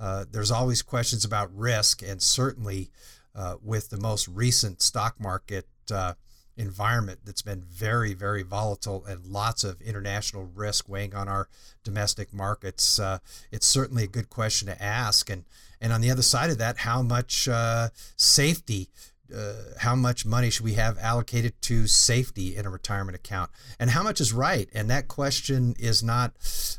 Uh, 0.00 0.24
there's 0.28 0.50
always 0.50 0.82
questions 0.82 1.24
about 1.24 1.56
risk, 1.56 2.02
and 2.02 2.20
certainly 2.20 2.90
uh, 3.34 3.56
with 3.62 3.90
the 3.90 3.96
most 3.96 4.28
recent 4.28 4.82
stock 4.82 5.20
market 5.20 5.66
uh, 5.92 6.14
environment 6.56 7.20
that's 7.24 7.42
been 7.42 7.62
very, 7.62 8.12
very 8.12 8.42
volatile 8.42 9.04
and 9.06 9.26
lots 9.26 9.64
of 9.64 9.80
international 9.80 10.50
risk 10.54 10.88
weighing 10.88 11.14
on 11.14 11.28
our 11.28 11.48
domestic 11.84 12.32
markets, 12.32 12.98
uh, 12.98 13.18
it's 13.50 13.66
certainly 13.66 14.04
a 14.04 14.08
good 14.08 14.28
question 14.28 14.68
to 14.68 14.82
ask. 14.82 15.30
And 15.30 15.44
and 15.82 15.94
on 15.94 16.02
the 16.02 16.10
other 16.10 16.22
side 16.22 16.50
of 16.50 16.58
that, 16.58 16.78
how 16.78 17.00
much 17.00 17.48
uh, 17.48 17.88
safety 18.16 18.90
uh, 19.34 19.54
how 19.78 19.94
much 19.94 20.26
money 20.26 20.50
should 20.50 20.64
we 20.64 20.74
have 20.74 20.98
allocated 20.98 21.54
to 21.62 21.86
safety 21.86 22.56
in 22.56 22.66
a 22.66 22.70
retirement 22.70 23.14
account? 23.14 23.48
And 23.78 23.90
how 23.90 24.02
much 24.02 24.20
is 24.20 24.32
right? 24.32 24.68
And 24.74 24.90
that 24.90 25.06
question 25.06 25.76
is 25.78 26.02
not 26.02 26.34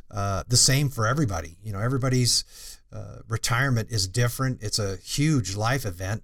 the 0.10 0.58
same 0.58 0.90
for 0.90 1.08
everybody. 1.08 1.58
You 1.64 1.72
know 1.72 1.80
everybody's 1.80 2.44
uh, 2.94 3.20
retirement 3.28 3.90
is 3.90 4.08
different. 4.08 4.62
It's 4.62 4.80
a 4.80 4.98
huge 4.98 5.56
life 5.56 5.86
event 5.86 6.24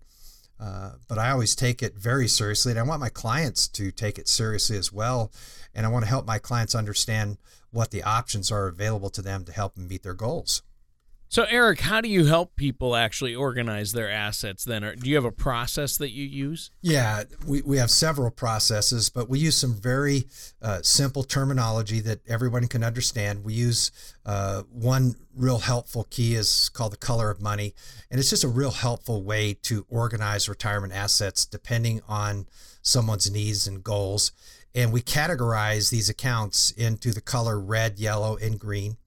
uh, 0.60 0.92
but 1.08 1.18
I 1.18 1.30
always 1.30 1.56
take 1.56 1.84
it 1.84 1.96
very 1.96 2.28
seriously, 2.28 2.72
and 2.72 2.80
I 2.80 2.84
want 2.84 3.02
my 3.02 3.10
clients 3.10 3.68
to 3.70 3.92
take 3.92 4.18
it 4.18 4.28
seriously 4.28 4.78
as 4.78 4.92
well. 4.92 5.32
And 5.76 5.86
I 5.86 5.90
want 5.90 6.06
to 6.06 6.10
help 6.10 6.26
my 6.26 6.40
clients 6.40 6.74
understand 6.74 7.38
what 7.72 7.92
the 7.92 8.04
options 8.04 8.52
are 8.52 8.68
available 8.68 9.10
to 9.12 9.22
them 9.22 9.46
to 9.46 9.52
help 9.52 9.76
them 9.76 9.88
meet 9.88 10.04
their 10.04 10.14
goals. 10.14 10.64
So, 11.30 11.44
Eric, 11.50 11.82
how 11.82 12.00
do 12.00 12.08
you 12.08 12.26
help 12.26 12.56
people 12.56 12.96
actually 12.96 13.36
organize 13.36 13.92
their 13.92 14.10
assets 14.10 14.64
then? 14.64 14.84
Or 14.84 14.96
do 14.96 15.10
you 15.10 15.16
have 15.16 15.26
a 15.26 15.32
process 15.32 15.98
that 15.98 16.12
you 16.12 16.24
use? 16.24 16.72
Yeah, 16.82 17.24
we, 17.46 17.62
we 17.64 17.78
have 17.78 17.92
several 17.92 18.32
processes, 18.32 19.10
but 19.10 19.30
we 19.30 19.40
use 19.40 19.58
some 19.58 19.74
very 19.74 20.26
uh, 20.62 20.82
simple 20.84 21.24
terminology 21.24 22.00
that 22.02 22.20
everyone 22.28 22.68
can 22.68 22.82
understand. 22.82 23.44
We 23.44 23.54
use 23.54 23.92
uh, 24.26 24.64
one 24.72 25.16
real 25.36 25.60
helpful 25.60 26.08
key 26.10 26.36
is 26.36 26.70
called 26.70 26.94
the 26.94 26.98
color 26.98 27.30
of 27.30 27.42
money, 27.42 27.74
and 28.10 28.20
it's 28.20 28.30
just 28.30 28.46
a 28.46 28.50
real 28.50 28.72
helpful 28.72 29.22
way 29.22 29.54
to 29.64 29.86
organize 29.90 30.48
retirement 30.48 30.94
assets 30.94 31.46
depending 31.46 32.02
on 32.08 32.48
someone's 32.82 33.30
needs 33.30 33.68
and 33.68 33.84
goals. 33.84 34.32
And 34.74 34.94
we 34.94 35.02
categorize 35.02 35.90
these 35.90 36.10
accounts 36.10 36.72
into 36.72 37.12
the 37.12 37.22
color 37.22 37.60
red, 37.60 38.00
yellow, 38.00 38.38
and 38.38 38.58
green. 38.60 38.98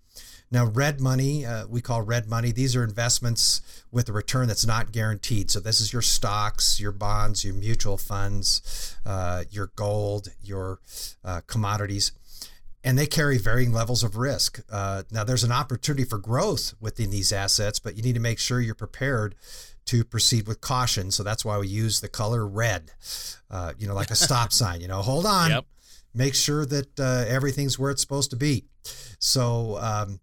Now, 0.52 0.66
red 0.66 1.00
money, 1.00 1.46
uh, 1.46 1.66
we 1.68 1.80
call 1.80 2.02
red 2.02 2.28
money, 2.28 2.50
these 2.50 2.74
are 2.74 2.82
investments 2.82 3.60
with 3.92 4.08
a 4.08 4.12
return 4.12 4.48
that's 4.48 4.66
not 4.66 4.90
guaranteed. 4.90 5.48
So, 5.48 5.60
this 5.60 5.80
is 5.80 5.92
your 5.92 6.02
stocks, 6.02 6.80
your 6.80 6.90
bonds, 6.90 7.44
your 7.44 7.54
mutual 7.54 7.96
funds, 7.96 8.96
uh, 9.06 9.44
your 9.50 9.70
gold, 9.76 10.28
your 10.42 10.80
uh, 11.24 11.42
commodities, 11.46 12.10
and 12.82 12.98
they 12.98 13.06
carry 13.06 13.38
varying 13.38 13.72
levels 13.72 14.02
of 14.02 14.16
risk. 14.16 14.60
Uh, 14.72 15.04
now, 15.12 15.22
there's 15.22 15.44
an 15.44 15.52
opportunity 15.52 16.04
for 16.04 16.18
growth 16.18 16.74
within 16.80 17.10
these 17.10 17.30
assets, 17.30 17.78
but 17.78 17.96
you 17.96 18.02
need 18.02 18.14
to 18.14 18.20
make 18.20 18.40
sure 18.40 18.60
you're 18.60 18.74
prepared 18.74 19.36
to 19.84 20.02
proceed 20.02 20.48
with 20.48 20.60
caution. 20.60 21.12
So, 21.12 21.22
that's 21.22 21.44
why 21.44 21.58
we 21.58 21.68
use 21.68 22.00
the 22.00 22.08
color 22.08 22.44
red, 22.44 22.90
uh, 23.52 23.74
you 23.78 23.86
know, 23.86 23.94
like 23.94 24.10
a 24.10 24.16
stop 24.16 24.52
sign, 24.52 24.80
you 24.80 24.88
know, 24.88 25.00
hold 25.00 25.26
on. 25.26 25.50
Yep. 25.50 25.66
Make 26.12 26.34
sure 26.34 26.66
that 26.66 26.98
uh, 26.98 27.24
everything's 27.28 27.78
where 27.78 27.92
it's 27.92 28.02
supposed 28.02 28.30
to 28.30 28.36
be. 28.36 28.64
So, 29.20 29.78
um, 29.80 30.18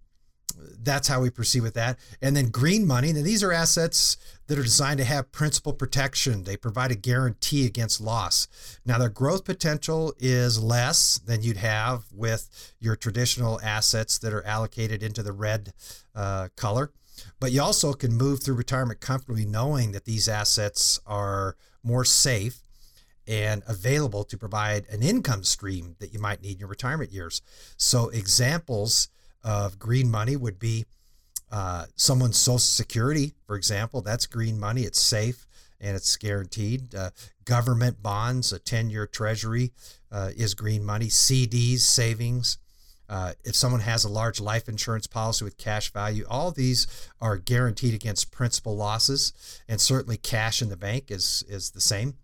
that's 0.82 1.08
how 1.08 1.22
we 1.22 1.30
proceed 1.30 1.62
with 1.62 1.74
that. 1.74 2.00
And 2.22 2.36
then 2.36 2.50
green 2.50 2.86
money. 2.86 3.12
Now, 3.14 3.22
these 3.22 3.44
are 3.44 3.52
assets 3.52 4.18
that 4.48 4.58
are 4.58 4.64
designed 4.64 5.00
to 5.00 5.04
have 5.04 5.32
principal 5.32 5.74
protection. 5.74 6.44
They 6.44 6.58
provide 6.58 6.92
a 6.92 6.96
guarantee 6.96 7.66
against 7.66 8.02
loss. 8.02 8.48
Now, 8.86 8.98
their 8.98 9.10
growth 9.10 9.44
potential 9.46 10.14
is 10.20 10.62
less 10.62 11.20
than 11.20 11.44
you'd 11.44 11.58
have 11.58 12.06
with 12.14 12.74
your 12.80 12.96
traditional 12.96 13.60
assets 13.62 14.18
that 14.20 14.34
are 14.34 14.46
allocated 14.46 15.04
into 15.04 15.24
the 15.24 15.34
red 15.34 15.74
uh, 16.16 16.50
color. 16.56 16.92
But 17.40 17.52
you 17.52 17.62
also 17.62 17.94
can 17.94 18.14
move 18.14 18.44
through 18.44 18.56
retirement 18.56 19.00
comfortably 19.00 19.46
knowing 19.46 19.92
that 19.92 20.06
these 20.06 20.28
assets 20.28 21.00
are 21.06 21.56
more 21.84 22.06
safe 22.06 22.62
and 23.28 23.62
available 23.68 24.24
to 24.24 24.38
provide 24.38 24.86
an 24.90 25.04
income 25.04 25.44
stream 25.44 25.96
that 26.00 26.14
you 26.14 26.20
might 26.20 26.42
need 26.42 26.54
in 26.54 26.60
your 26.60 26.70
retirement 26.70 27.12
years. 27.12 27.42
So, 27.76 28.10
examples 28.10 29.10
of 29.48 29.80
green 29.80 30.12
money 30.12 30.36
would 30.36 30.60
be 30.60 30.86
uh, 31.50 31.86
someone's 31.96 32.38
social 32.38 32.60
security, 32.60 33.34
for 33.46 33.56
example. 33.56 34.02
That's 34.02 34.26
green 34.26 34.60
money. 34.60 34.82
It's 34.82 35.02
safe 35.02 35.48
and 35.80 35.96
it's 35.96 36.18
guaranteed. 36.18 36.94
Uh, 36.94 37.12
government 37.46 38.04
bonds, 38.04 38.52
a 38.52 38.60
10 38.60 38.90
year 38.90 39.08
treasury 39.08 39.72
uh, 40.12 40.32
is 40.36 40.54
green 40.54 40.84
money. 40.84 41.08
CDs, 41.08 41.80
savings. 41.80 42.58
Uh, 43.10 43.32
if 43.46 43.56
someone 43.56 43.80
has 43.80 44.04
a 44.04 44.10
large 44.10 44.42
life 44.42 44.68
insurance 44.68 45.08
policy 45.08 45.46
with 45.46 45.58
cash 45.58 45.94
value, 45.94 46.26
all 46.30 46.52
these 46.52 46.86
are 47.22 47.38
guaranteed 47.38 47.94
against 47.94 48.32
principal 48.32 48.76
losses, 48.76 49.32
and 49.66 49.80
certainly 49.80 50.18
cash 50.18 50.62
in 50.62 50.68
the 50.68 50.76
bank 50.76 51.10
is 51.10 51.42
is 51.48 51.72
the 51.72 51.80
same. 51.80 52.16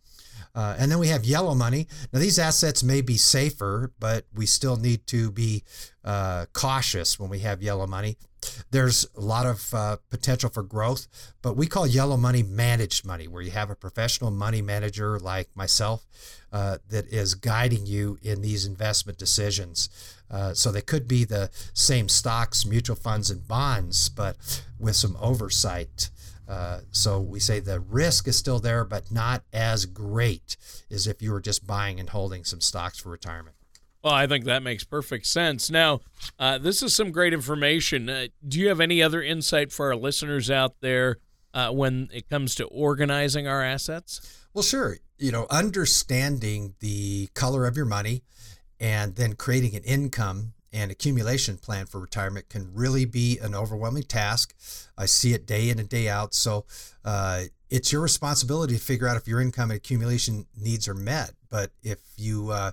Uh, 0.55 0.75
and 0.77 0.91
then 0.91 0.99
we 0.99 1.07
have 1.07 1.25
yellow 1.25 1.55
money. 1.55 1.87
Now, 2.11 2.19
these 2.19 2.37
assets 2.37 2.83
may 2.83 3.01
be 3.01 3.17
safer, 3.17 3.91
but 3.99 4.25
we 4.33 4.45
still 4.45 4.77
need 4.77 5.07
to 5.07 5.31
be 5.31 5.63
uh, 6.03 6.45
cautious 6.53 7.19
when 7.19 7.29
we 7.29 7.39
have 7.39 7.63
yellow 7.63 7.87
money. 7.87 8.17
There's 8.71 9.05
a 9.15 9.21
lot 9.21 9.45
of 9.45 9.73
uh, 9.73 9.97
potential 10.09 10.49
for 10.49 10.63
growth, 10.63 11.07
but 11.41 11.55
we 11.55 11.65
call 11.65 11.87
yellow 11.87 12.17
money 12.17 12.43
managed 12.43 13.05
money, 13.05 13.27
where 13.27 13.41
you 13.41 13.51
have 13.51 13.69
a 13.69 13.75
professional 13.75 14.31
money 14.31 14.61
manager 14.61 15.17
like 15.17 15.49
myself 15.55 16.05
uh, 16.51 16.77
that 16.89 17.07
is 17.07 17.35
guiding 17.35 17.85
you 17.85 18.19
in 18.21 18.41
these 18.41 18.65
investment 18.65 19.17
decisions. 19.17 19.89
Uh, 20.29 20.53
so 20.53 20.71
they 20.71 20.81
could 20.81 21.07
be 21.07 21.23
the 21.23 21.49
same 21.73 22.09
stocks, 22.09 22.65
mutual 22.65 22.95
funds, 22.95 23.29
and 23.29 23.47
bonds, 23.47 24.09
but 24.09 24.35
with 24.79 24.95
some 24.95 25.17
oversight. 25.21 26.09
Uh, 26.47 26.79
so 26.91 27.19
we 27.19 27.39
say 27.39 27.59
the 27.59 27.79
risk 27.79 28.27
is 28.27 28.37
still 28.37 28.59
there, 28.59 28.83
but 28.83 29.11
not 29.11 29.43
as 29.53 29.85
great 29.85 30.57
as 30.91 31.07
if 31.07 31.21
you 31.21 31.31
were 31.31 31.41
just 31.41 31.65
buying 31.65 31.99
and 31.99 32.09
holding 32.09 32.43
some 32.43 32.61
stocks 32.61 32.99
for 32.99 33.09
retirement. 33.09 33.55
Well, 34.03 34.13
I 34.13 34.27
think 34.27 34.43
that 34.45 34.61
makes 34.61 34.83
perfect 34.83 35.25
sense. 35.25 35.71
Now, 35.71 36.01
uh, 36.37 36.57
this 36.57 36.83
is 36.83 36.93
some 36.93 37.11
great 37.11 37.33
information. 37.33 38.09
Uh, 38.09 38.27
do 38.45 38.59
you 38.59 38.67
have 38.67 38.81
any 38.81 39.01
other 39.01 39.23
insight 39.23 39.71
for 39.71 39.87
our 39.87 39.95
listeners 39.95 40.51
out 40.51 40.75
there 40.81 41.19
uh, 41.53 41.69
when 41.69 42.09
it 42.11 42.29
comes 42.29 42.55
to 42.55 42.65
organizing 42.65 43.47
our 43.47 43.63
assets? 43.63 44.45
Well, 44.53 44.63
sure. 44.63 44.97
You 45.17 45.31
know, 45.31 45.47
understanding 45.49 46.75
the 46.81 47.27
color 47.33 47.65
of 47.65 47.77
your 47.77 47.85
money 47.85 48.23
and 48.77 49.15
then 49.15 49.33
creating 49.35 49.75
an 49.75 49.83
income 49.83 50.53
and 50.73 50.91
accumulation 50.91 51.57
plan 51.57 51.85
for 51.85 51.99
retirement 51.99 52.49
can 52.49 52.73
really 52.73 53.05
be 53.05 53.37
an 53.39 53.53
overwhelming 53.53 54.03
task. 54.03 54.55
I 54.97 55.05
see 55.05 55.33
it 55.33 55.45
day 55.45 55.69
in 55.69 55.79
and 55.79 55.87
day 55.87 56.09
out. 56.09 56.33
So 56.33 56.65
uh, 57.05 57.43
it's 57.69 57.91
your 57.91 58.01
responsibility 58.01 58.73
to 58.73 58.79
figure 58.79 59.07
out 59.07 59.15
if 59.15 59.27
your 59.27 59.39
income 59.39 59.69
and 59.69 59.77
accumulation 59.77 60.47
needs 60.59 60.87
are 60.87 60.95
met. 60.95 61.31
But 61.49 61.71
if 61.83 61.99
you 62.17 62.49
uh, 62.49 62.71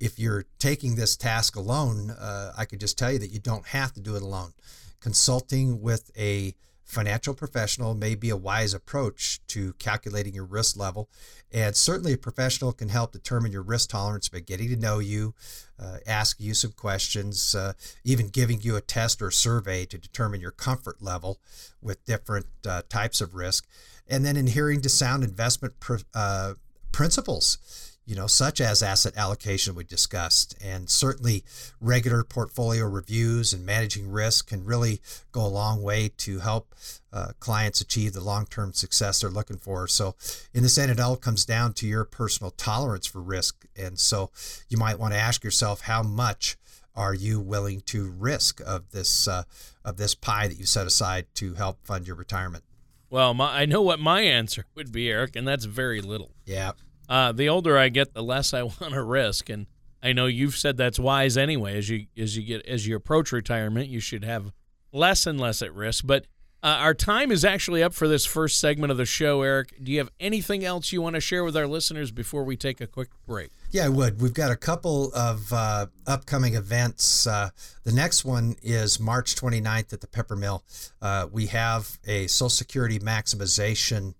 if 0.00 0.18
you're 0.18 0.44
taking 0.58 0.96
this 0.96 1.16
task 1.16 1.56
alone, 1.56 2.10
uh, 2.10 2.52
I 2.56 2.66
could 2.66 2.80
just 2.80 2.98
tell 2.98 3.10
you 3.10 3.18
that 3.20 3.30
you 3.30 3.38
don't 3.38 3.66
have 3.68 3.92
to 3.94 4.00
do 4.00 4.16
it 4.16 4.22
alone. 4.22 4.52
Consulting 5.00 5.80
with 5.80 6.10
a 6.16 6.54
financial 6.84 7.34
professional 7.34 7.94
may 7.94 8.14
be 8.14 8.30
a 8.30 8.36
wise 8.36 8.74
approach 8.74 9.40
to 9.48 9.72
calculating 9.74 10.34
your 10.34 10.44
risk 10.44 10.76
level. 10.76 11.08
And 11.52 11.74
certainly, 11.76 12.12
a 12.12 12.18
professional 12.18 12.72
can 12.72 12.88
help 12.88 13.12
determine 13.12 13.52
your 13.52 13.62
risk 13.62 13.90
tolerance 13.90 14.28
by 14.28 14.40
getting 14.40 14.68
to 14.68 14.76
know 14.76 14.98
you, 14.98 15.34
uh, 15.78 15.98
asking 16.06 16.46
you 16.46 16.54
some 16.54 16.72
questions, 16.72 17.54
uh, 17.54 17.72
even 18.04 18.28
giving 18.28 18.60
you 18.60 18.76
a 18.76 18.80
test 18.80 19.22
or 19.22 19.30
survey 19.30 19.86
to 19.86 19.98
determine 19.98 20.40
your 20.40 20.50
comfort 20.50 21.00
level 21.00 21.38
with 21.80 22.04
different 22.04 22.46
uh, 22.66 22.82
types 22.88 23.20
of 23.20 23.34
risk. 23.34 23.66
And 24.06 24.24
then 24.24 24.36
adhering 24.36 24.82
to 24.82 24.88
sound 24.88 25.24
investment 25.24 25.80
pr- 25.80 25.96
uh, 26.14 26.54
principles 26.92 27.93
you 28.06 28.14
know, 28.14 28.26
such 28.26 28.60
as 28.60 28.82
asset 28.82 29.16
allocation 29.16 29.74
we 29.74 29.84
discussed. 29.84 30.56
And 30.62 30.90
certainly 30.90 31.44
regular 31.80 32.22
portfolio 32.24 32.84
reviews 32.86 33.52
and 33.52 33.64
managing 33.64 34.10
risk 34.10 34.48
can 34.48 34.64
really 34.64 35.00
go 35.32 35.44
a 35.44 35.48
long 35.48 35.82
way 35.82 36.10
to 36.18 36.40
help 36.40 36.74
uh, 37.12 37.28
clients 37.40 37.80
achieve 37.80 38.12
the 38.12 38.20
long-term 38.20 38.72
success 38.72 39.20
they're 39.20 39.30
looking 39.30 39.58
for. 39.58 39.86
So 39.88 40.16
in 40.52 40.62
this 40.62 40.76
end, 40.76 40.90
it 40.90 41.00
all 41.00 41.16
comes 41.16 41.44
down 41.44 41.72
to 41.74 41.86
your 41.86 42.04
personal 42.04 42.50
tolerance 42.50 43.06
for 43.06 43.22
risk. 43.22 43.64
And 43.76 43.98
so 43.98 44.30
you 44.68 44.76
might 44.76 44.98
want 44.98 45.14
to 45.14 45.18
ask 45.18 45.42
yourself, 45.44 45.82
how 45.82 46.02
much 46.02 46.56
are 46.94 47.14
you 47.14 47.40
willing 47.40 47.80
to 47.80 48.10
risk 48.10 48.60
of 48.64 48.90
this 48.90 49.26
uh, 49.26 49.42
of 49.84 49.96
this 49.96 50.14
pie 50.14 50.48
that 50.48 50.58
you 50.58 50.64
set 50.64 50.86
aside 50.86 51.26
to 51.34 51.54
help 51.54 51.84
fund 51.84 52.06
your 52.06 52.16
retirement? 52.16 52.64
Well, 53.10 53.34
my, 53.34 53.60
I 53.60 53.64
know 53.66 53.82
what 53.82 54.00
my 54.00 54.20
answer 54.22 54.66
would 54.74 54.92
be, 54.92 55.10
Eric, 55.10 55.36
and 55.36 55.46
that's 55.46 55.64
very 55.64 56.00
little. 56.00 56.32
Yeah. 56.46 56.72
Uh, 57.08 57.32
the 57.32 57.48
older 57.48 57.76
I 57.76 57.88
get, 57.88 58.14
the 58.14 58.22
less 58.22 58.54
I 58.54 58.62
want 58.62 58.92
to 58.92 59.02
risk, 59.02 59.48
and 59.48 59.66
I 60.02 60.12
know 60.12 60.26
you've 60.26 60.56
said 60.56 60.76
that's 60.76 60.98
wise 60.98 61.36
anyway. 61.36 61.78
As 61.78 61.88
you 61.88 62.06
as 62.16 62.36
you 62.36 62.42
get 62.44 62.66
as 62.66 62.86
you 62.86 62.96
approach 62.96 63.32
retirement, 63.32 63.88
you 63.88 64.00
should 64.00 64.24
have 64.24 64.52
less 64.92 65.26
and 65.26 65.40
less 65.40 65.62
at 65.62 65.74
risk. 65.74 66.06
But 66.06 66.26
uh, 66.64 66.78
our 66.80 66.94
time 66.94 67.30
is 67.30 67.44
actually 67.44 67.82
up 67.82 67.92
for 67.92 68.08
this 68.08 68.24
first 68.24 68.58
segment 68.58 68.90
of 68.90 68.96
the 68.96 69.04
show, 69.04 69.42
Eric. 69.42 69.74
Do 69.82 69.92
you 69.92 69.98
have 69.98 70.10
anything 70.18 70.64
else 70.64 70.92
you 70.92 71.02
want 71.02 71.14
to 71.14 71.20
share 71.20 71.44
with 71.44 71.58
our 71.58 71.66
listeners 71.66 72.10
before 72.10 72.42
we 72.42 72.56
take 72.56 72.80
a 72.80 72.86
quick 72.86 73.10
break? 73.26 73.50
Yeah, 73.70 73.84
I 73.84 73.88
would. 73.90 74.18
We've 74.18 74.32
got 74.32 74.50
a 74.50 74.56
couple 74.56 75.12
of 75.14 75.52
uh, 75.52 75.88
upcoming 76.06 76.54
events. 76.54 77.26
Uh, 77.26 77.50
the 77.82 77.92
next 77.92 78.24
one 78.24 78.56
is 78.62 78.98
March 78.98 79.34
29th 79.34 79.92
at 79.92 80.00
the 80.00 80.06
Peppermill. 80.06 80.62
Uh, 81.02 81.26
we 81.30 81.48
have 81.48 81.98
a 82.06 82.28
Social 82.28 82.48
Security 82.48 82.98
maximization 82.98 84.14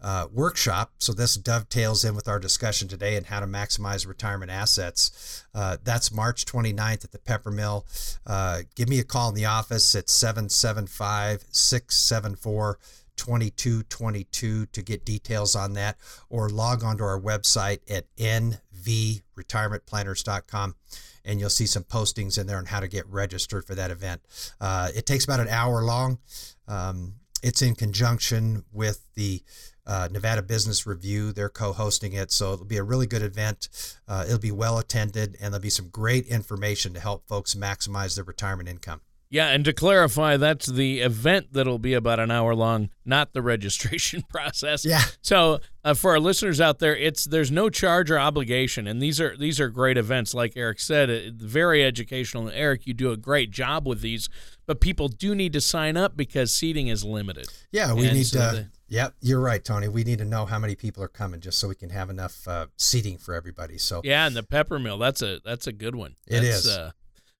uh, 0.00 0.26
workshop. 0.32 0.92
So 0.98 1.12
this 1.12 1.36
dovetails 1.36 2.04
in 2.04 2.14
with 2.14 2.28
our 2.28 2.38
discussion 2.38 2.88
today 2.88 3.16
and 3.16 3.26
how 3.26 3.40
to 3.40 3.46
maximize 3.46 4.06
retirement 4.06 4.50
assets. 4.50 5.44
Uh, 5.54 5.76
that's 5.82 6.12
March 6.12 6.44
29th 6.44 7.04
at 7.04 7.12
the 7.12 7.18
Peppermill. 7.18 7.84
Uh, 8.26 8.62
give 8.74 8.88
me 8.88 8.98
a 8.98 9.04
call 9.04 9.28
in 9.28 9.34
the 9.34 9.46
office 9.46 9.94
at 9.94 10.08
775 10.08 11.44
674 11.50 12.78
2222 13.16 14.66
to 14.66 14.82
get 14.82 15.04
details 15.04 15.56
on 15.56 15.72
that 15.72 15.96
or 16.28 16.50
log 16.50 16.84
onto 16.84 17.02
our 17.02 17.18
website 17.18 17.80
at 17.90 18.04
nvretirementplanners.com 18.16 20.76
and 21.24 21.40
you'll 21.40 21.50
see 21.50 21.66
some 21.66 21.82
postings 21.82 22.38
in 22.38 22.46
there 22.46 22.58
on 22.58 22.66
how 22.66 22.78
to 22.80 22.88
get 22.88 23.06
registered 23.08 23.64
for 23.64 23.74
that 23.74 23.90
event. 23.90 24.20
Uh, 24.60 24.90
it 24.94 25.06
takes 25.06 25.24
about 25.24 25.40
an 25.40 25.48
hour 25.48 25.82
long. 25.82 26.18
Um, 26.68 27.14
it's 27.42 27.62
in 27.62 27.74
conjunction 27.74 28.64
with 28.72 29.00
the 29.14 29.42
uh, 29.86 30.08
Nevada 30.10 30.42
Business 30.42 30.86
Review. 30.86 31.32
They're 31.32 31.48
co 31.48 31.72
hosting 31.72 32.12
it. 32.12 32.32
So 32.32 32.54
it'll 32.54 32.64
be 32.64 32.76
a 32.76 32.82
really 32.82 33.06
good 33.06 33.22
event. 33.22 33.68
Uh, 34.08 34.24
it'll 34.26 34.38
be 34.38 34.52
well 34.52 34.78
attended, 34.78 35.36
and 35.40 35.52
there'll 35.52 35.62
be 35.62 35.70
some 35.70 35.88
great 35.88 36.26
information 36.26 36.94
to 36.94 37.00
help 37.00 37.26
folks 37.28 37.54
maximize 37.54 38.14
their 38.14 38.24
retirement 38.24 38.68
income. 38.68 39.00
Yeah, 39.28 39.48
and 39.48 39.64
to 39.64 39.72
clarify, 39.72 40.36
that's 40.36 40.66
the 40.66 41.00
event 41.00 41.48
that'll 41.52 41.80
be 41.80 41.94
about 41.94 42.20
an 42.20 42.30
hour 42.30 42.54
long, 42.54 42.90
not 43.04 43.32
the 43.32 43.42
registration 43.56 44.22
process. 44.22 44.84
Yeah. 44.84 45.02
So 45.20 45.60
uh, 45.84 45.94
for 45.94 46.12
our 46.12 46.20
listeners 46.20 46.60
out 46.60 46.78
there, 46.78 46.96
it's 46.96 47.24
there's 47.24 47.50
no 47.50 47.68
charge 47.68 48.10
or 48.10 48.18
obligation, 48.18 48.86
and 48.86 49.02
these 49.02 49.20
are 49.20 49.36
these 49.36 49.60
are 49.60 49.68
great 49.68 49.98
events. 49.98 50.32
Like 50.32 50.52
Eric 50.56 50.78
said, 50.78 51.10
it, 51.10 51.34
very 51.34 51.84
educational. 51.84 52.46
And 52.46 52.56
Eric, 52.56 52.86
you 52.86 52.94
do 52.94 53.10
a 53.10 53.16
great 53.16 53.50
job 53.50 53.86
with 53.86 54.00
these, 54.00 54.28
but 54.64 54.80
people 54.80 55.08
do 55.08 55.34
need 55.34 55.52
to 55.54 55.60
sign 55.60 55.96
up 55.96 56.16
because 56.16 56.54
seating 56.54 56.86
is 56.86 57.04
limited. 57.04 57.48
Yeah, 57.72 57.94
we 57.94 58.06
and 58.06 58.16
need 58.16 58.26
so 58.26 58.38
to. 58.38 58.56
The, 58.56 58.70
Yep, 58.88 59.14
you're 59.20 59.40
right, 59.40 59.64
Tony. 59.64 59.88
We 59.88 60.04
need 60.04 60.18
to 60.18 60.24
know 60.24 60.46
how 60.46 60.58
many 60.58 60.76
people 60.76 61.02
are 61.02 61.08
coming 61.08 61.40
just 61.40 61.58
so 61.58 61.68
we 61.68 61.74
can 61.74 61.90
have 61.90 62.08
enough 62.08 62.46
uh, 62.46 62.66
seating 62.76 63.18
for 63.18 63.34
everybody. 63.34 63.78
So 63.78 64.00
yeah, 64.04 64.26
and 64.26 64.36
the 64.36 64.42
Peppermill 64.42 64.98
that's 65.00 65.22
a 65.22 65.40
that's 65.44 65.66
a 65.66 65.72
good 65.72 65.96
one. 65.96 66.16
It 66.26 66.40
that's, 66.40 66.64
is. 66.64 66.68
Uh, 66.68 66.90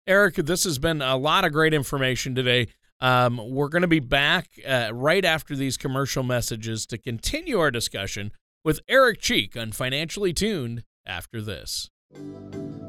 Eric, 0.06 0.36
this 0.36 0.64
has 0.64 0.78
been 0.78 1.02
a 1.02 1.16
lot 1.16 1.44
of 1.44 1.52
great 1.52 1.74
information 1.74 2.34
today. 2.34 2.68
Um, 3.00 3.40
we're 3.50 3.68
going 3.68 3.82
to 3.82 3.88
be 3.88 4.00
back 4.00 4.48
uh, 4.66 4.90
right 4.92 5.24
after 5.24 5.54
these 5.54 5.76
commercial 5.76 6.22
messages 6.22 6.86
to 6.86 6.98
continue 6.98 7.58
our 7.58 7.70
discussion 7.70 8.32
with 8.64 8.80
Eric 8.88 9.20
Cheek 9.20 9.56
on 9.56 9.72
Financially 9.72 10.32
Tuned 10.32 10.82
after 11.04 11.42
this. 11.42 11.90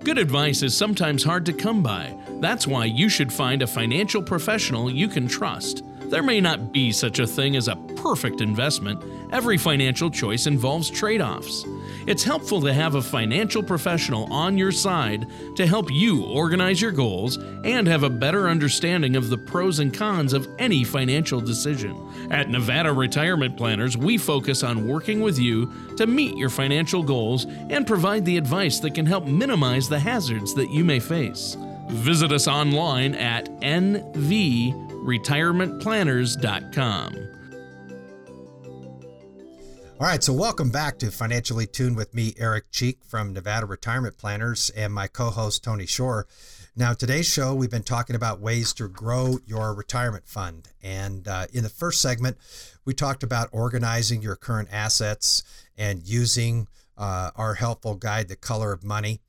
Good 0.03 0.17
advice 0.17 0.63
is 0.63 0.77
sometimes 0.77 1.23
hard 1.23 1.45
to 1.47 1.53
come 1.53 1.83
by. 1.83 2.15
That's 2.39 2.65
why 2.65 2.85
you 2.85 3.09
should 3.09 3.33
find 3.33 3.61
a 3.61 3.67
financial 3.67 4.21
professional 4.21 4.89
you 4.89 5.07
can 5.07 5.27
trust. 5.27 5.83
There 6.09 6.23
may 6.23 6.39
not 6.39 6.71
be 6.71 6.93
such 6.93 7.19
a 7.19 7.27
thing 7.27 7.57
as 7.57 7.67
a 7.67 7.75
perfect 7.75 8.39
investment. 8.39 9.03
Every 9.33 9.57
financial 9.57 10.09
choice 10.09 10.47
involves 10.47 10.89
trade 10.89 11.21
offs. 11.21 11.65
It's 12.05 12.23
helpful 12.23 12.61
to 12.61 12.73
have 12.73 12.95
a 12.95 13.01
financial 13.01 13.61
professional 13.61 14.31
on 14.31 14.57
your 14.57 14.71
side 14.71 15.27
to 15.57 15.67
help 15.67 15.91
you 15.91 16.23
organize 16.23 16.81
your 16.81 16.93
goals 16.93 17.35
and 17.65 17.85
have 17.85 18.03
a 18.03 18.09
better 18.09 18.47
understanding 18.47 19.17
of 19.17 19.29
the 19.29 19.37
pros 19.37 19.79
and 19.79 19.93
cons 19.93 20.31
of 20.31 20.47
any 20.57 20.85
financial 20.85 21.41
decision. 21.41 21.97
At 22.31 22.49
Nevada 22.49 22.93
Retirement 22.93 23.57
Planners, 23.57 23.97
we 23.97 24.17
focus 24.17 24.63
on 24.63 24.87
working 24.87 25.19
with 25.19 25.37
you 25.37 25.73
to 25.97 26.07
meet 26.07 26.37
your 26.37 26.49
financial 26.49 27.03
goals 27.03 27.45
and 27.69 27.85
provide 27.85 28.23
the 28.23 28.37
advice 28.37 28.79
that 28.79 28.95
can 28.95 29.05
help 29.05 29.25
minimize 29.25 29.89
the 29.89 29.99
hazards 29.99 30.53
that 30.53 30.69
you 30.69 30.85
may 30.85 31.01
face. 31.01 31.57
Visit 31.89 32.31
us 32.31 32.47
online 32.47 33.13
at 33.15 33.49
nvretirementplanners.com. 35.07 37.37
All 39.99 40.05
right, 40.05 40.23
so 40.23 40.31
welcome 40.31 40.69
back 40.69 40.99
to 40.99 41.09
Financially 41.09 41.65
Tuned 41.65 41.97
with 41.97 42.13
me, 42.13 42.35
Eric 42.37 42.71
Cheek 42.71 42.99
from 43.03 43.33
Nevada 43.33 43.65
Retirement 43.65 44.15
Planners, 44.15 44.69
and 44.75 44.93
my 44.93 45.07
co 45.07 45.31
host, 45.31 45.63
Tony 45.63 45.87
Shore. 45.87 46.27
Now, 46.75 46.93
today's 46.93 47.25
show, 47.25 47.55
we've 47.55 47.71
been 47.71 47.81
talking 47.81 48.15
about 48.15 48.39
ways 48.39 48.73
to 48.73 48.87
grow 48.87 49.39
your 49.47 49.73
retirement 49.73 50.27
fund. 50.27 50.67
And 50.83 51.27
uh, 51.27 51.47
in 51.51 51.63
the 51.63 51.69
first 51.69 51.99
segment, 51.99 52.37
we 52.85 52.93
talked 52.93 53.23
about 53.23 53.49
organizing 53.51 54.21
your 54.21 54.35
current 54.35 54.69
assets 54.71 55.41
and 55.75 56.07
using 56.07 56.67
uh, 56.95 57.31
our 57.35 57.55
helpful 57.55 57.95
guide, 57.95 58.27
The 58.27 58.35
Color 58.35 58.73
of 58.73 58.83
Money. 58.83 59.21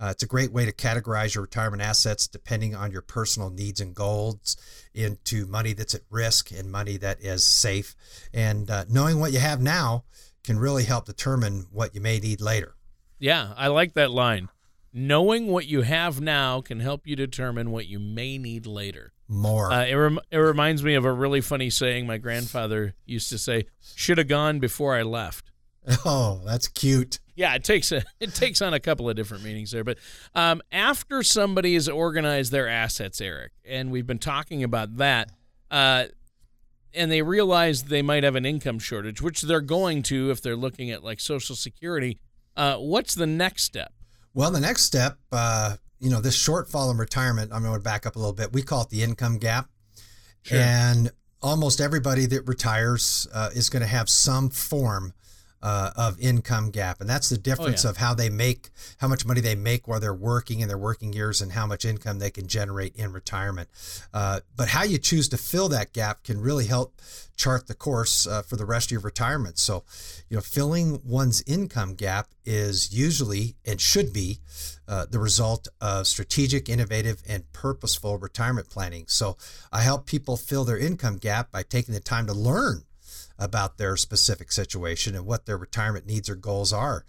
Uh, 0.00 0.08
it's 0.10 0.22
a 0.22 0.26
great 0.26 0.52
way 0.52 0.64
to 0.64 0.72
categorize 0.72 1.34
your 1.34 1.42
retirement 1.42 1.82
assets 1.82 2.26
depending 2.26 2.74
on 2.74 2.90
your 2.90 3.02
personal 3.02 3.50
needs 3.50 3.80
and 3.80 3.94
goals 3.94 4.56
into 4.92 5.46
money 5.46 5.72
that's 5.72 5.94
at 5.94 6.02
risk 6.10 6.50
and 6.50 6.70
money 6.70 6.96
that 6.96 7.20
is 7.20 7.44
safe. 7.44 7.94
And 8.32 8.70
uh, 8.70 8.84
knowing 8.88 9.20
what 9.20 9.32
you 9.32 9.38
have 9.38 9.60
now 9.60 10.04
can 10.42 10.58
really 10.58 10.84
help 10.84 11.06
determine 11.06 11.66
what 11.70 11.94
you 11.94 12.00
may 12.00 12.18
need 12.18 12.40
later. 12.40 12.74
Yeah, 13.18 13.54
I 13.56 13.68
like 13.68 13.94
that 13.94 14.10
line. 14.10 14.48
Knowing 14.92 15.48
what 15.48 15.66
you 15.66 15.82
have 15.82 16.20
now 16.20 16.60
can 16.60 16.80
help 16.80 17.06
you 17.06 17.16
determine 17.16 17.70
what 17.70 17.86
you 17.86 17.98
may 17.98 18.38
need 18.38 18.66
later. 18.66 19.12
More. 19.26 19.72
Uh, 19.72 19.86
it, 19.86 19.94
rem- 19.94 20.20
it 20.30 20.36
reminds 20.36 20.84
me 20.84 20.94
of 20.94 21.04
a 21.04 21.12
really 21.12 21.40
funny 21.40 21.70
saying 21.70 22.06
my 22.06 22.18
grandfather 22.18 22.94
used 23.06 23.28
to 23.30 23.38
say, 23.38 23.66
should 23.96 24.18
have 24.18 24.28
gone 24.28 24.58
before 24.60 24.94
I 24.94 25.02
left. 25.02 25.50
Oh, 26.04 26.40
that's 26.44 26.68
cute. 26.68 27.18
Yeah, 27.34 27.54
it 27.54 27.64
takes 27.64 27.92
a 27.92 28.02
it 28.20 28.34
takes 28.34 28.62
on 28.62 28.74
a 28.74 28.80
couple 28.80 29.08
of 29.08 29.16
different 29.16 29.44
meanings 29.44 29.70
there. 29.70 29.84
But 29.84 29.98
um, 30.34 30.62
after 30.72 31.22
somebody 31.22 31.74
has 31.74 31.88
organized 31.88 32.52
their 32.52 32.68
assets, 32.68 33.20
Eric, 33.20 33.52
and 33.64 33.90
we've 33.90 34.06
been 34.06 34.18
talking 34.18 34.62
about 34.62 34.96
that, 34.98 35.30
uh, 35.70 36.06
and 36.92 37.10
they 37.10 37.22
realize 37.22 37.84
they 37.84 38.02
might 38.02 38.24
have 38.24 38.36
an 38.36 38.46
income 38.46 38.78
shortage, 38.78 39.20
which 39.20 39.42
they're 39.42 39.60
going 39.60 40.02
to 40.04 40.30
if 40.30 40.40
they're 40.40 40.56
looking 40.56 40.90
at 40.90 41.02
like 41.02 41.20
Social 41.20 41.56
Security. 41.56 42.18
Uh, 42.56 42.76
what's 42.76 43.14
the 43.14 43.26
next 43.26 43.64
step? 43.64 43.92
Well, 44.32 44.50
the 44.50 44.60
next 44.60 44.82
step, 44.82 45.18
uh, 45.32 45.76
you 46.00 46.10
know, 46.10 46.20
this 46.20 46.36
shortfall 46.36 46.90
in 46.90 46.98
retirement. 46.98 47.52
I'm 47.52 47.62
going 47.62 47.74
to 47.74 47.80
back 47.80 48.06
up 48.06 48.16
a 48.16 48.18
little 48.18 48.34
bit. 48.34 48.52
We 48.52 48.62
call 48.62 48.82
it 48.82 48.90
the 48.90 49.02
income 49.02 49.38
gap, 49.38 49.68
sure. 50.42 50.58
and 50.58 51.10
almost 51.42 51.80
everybody 51.80 52.26
that 52.26 52.48
retires 52.48 53.28
uh, 53.32 53.50
is 53.54 53.68
going 53.68 53.82
to 53.82 53.88
have 53.88 54.08
some 54.08 54.50
form 54.50 55.12
uh, 55.64 55.90
of 55.96 56.20
income 56.20 56.70
gap, 56.70 57.00
and 57.00 57.08
that's 57.08 57.30
the 57.30 57.38
difference 57.38 57.86
oh, 57.86 57.88
yeah. 57.88 57.90
of 57.92 57.96
how 57.96 58.12
they 58.12 58.28
make, 58.28 58.68
how 58.98 59.08
much 59.08 59.24
money 59.24 59.40
they 59.40 59.54
make 59.54 59.88
while 59.88 59.98
they're 59.98 60.12
working 60.12 60.60
in 60.60 60.68
their 60.68 60.76
working 60.76 61.14
years, 61.14 61.40
and 61.40 61.52
how 61.52 61.66
much 61.66 61.86
income 61.86 62.18
they 62.18 62.30
can 62.30 62.46
generate 62.46 62.94
in 62.94 63.10
retirement. 63.12 63.70
Uh, 64.12 64.40
but 64.54 64.68
how 64.68 64.84
you 64.84 64.98
choose 64.98 65.26
to 65.26 65.38
fill 65.38 65.70
that 65.70 65.94
gap 65.94 66.22
can 66.22 66.38
really 66.38 66.66
help 66.66 67.00
chart 67.34 67.66
the 67.66 67.74
course 67.74 68.26
uh, 68.26 68.42
for 68.42 68.56
the 68.56 68.66
rest 68.66 68.88
of 68.88 68.92
your 68.92 69.00
retirement. 69.00 69.58
So, 69.58 69.84
you 70.28 70.36
know, 70.36 70.42
filling 70.42 71.00
one's 71.02 71.42
income 71.46 71.94
gap 71.94 72.28
is 72.44 72.92
usually 72.92 73.56
and 73.64 73.80
should 73.80 74.12
be 74.12 74.40
uh, 74.86 75.06
the 75.10 75.18
result 75.18 75.66
of 75.80 76.06
strategic, 76.06 76.68
innovative, 76.68 77.22
and 77.26 77.50
purposeful 77.54 78.18
retirement 78.18 78.68
planning. 78.68 79.06
So, 79.08 79.38
I 79.72 79.80
help 79.80 80.04
people 80.04 80.36
fill 80.36 80.64
their 80.64 80.78
income 80.78 81.16
gap 81.16 81.50
by 81.50 81.62
taking 81.62 81.94
the 81.94 82.00
time 82.00 82.26
to 82.26 82.34
learn 82.34 82.84
about 83.38 83.78
their 83.78 83.96
specific 83.96 84.52
situation 84.52 85.14
and 85.14 85.26
what 85.26 85.46
their 85.46 85.56
retirement 85.56 86.06
needs 86.06 86.28
or 86.28 86.34
goals 86.34 86.72
are. 86.72 87.04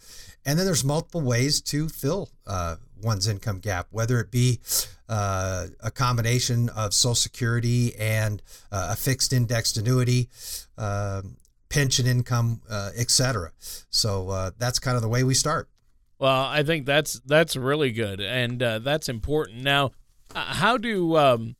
And 0.45 0.57
then 0.57 0.65
there's 0.65 0.83
multiple 0.83 1.21
ways 1.21 1.61
to 1.61 1.89
fill 1.89 2.29
uh, 2.47 2.75
one's 3.01 3.27
income 3.27 3.59
gap, 3.59 3.87
whether 3.91 4.19
it 4.19 4.31
be 4.31 4.59
uh, 5.07 5.67
a 5.81 5.91
combination 5.91 6.69
of 6.69 6.93
Social 6.93 7.15
Security 7.15 7.95
and 7.95 8.41
uh, 8.71 8.89
a 8.91 8.95
fixed 8.95 9.33
indexed 9.33 9.77
annuity, 9.77 10.29
um, 10.77 11.37
pension 11.69 12.07
income, 12.07 12.61
uh, 12.69 12.91
etc. 12.95 13.51
So 13.89 14.29
uh, 14.29 14.51
that's 14.57 14.79
kind 14.79 14.95
of 14.95 15.01
the 15.01 15.09
way 15.09 15.23
we 15.23 15.33
start. 15.33 15.69
Well, 16.17 16.45
I 16.45 16.63
think 16.63 16.85
that's 16.85 17.19
that's 17.25 17.57
really 17.57 17.91
good, 17.91 18.21
and 18.21 18.63
uh, 18.63 18.79
that's 18.79 19.09
important. 19.09 19.63
Now, 19.63 19.91
how 20.33 20.77
do 20.77 21.17
um, 21.17 21.55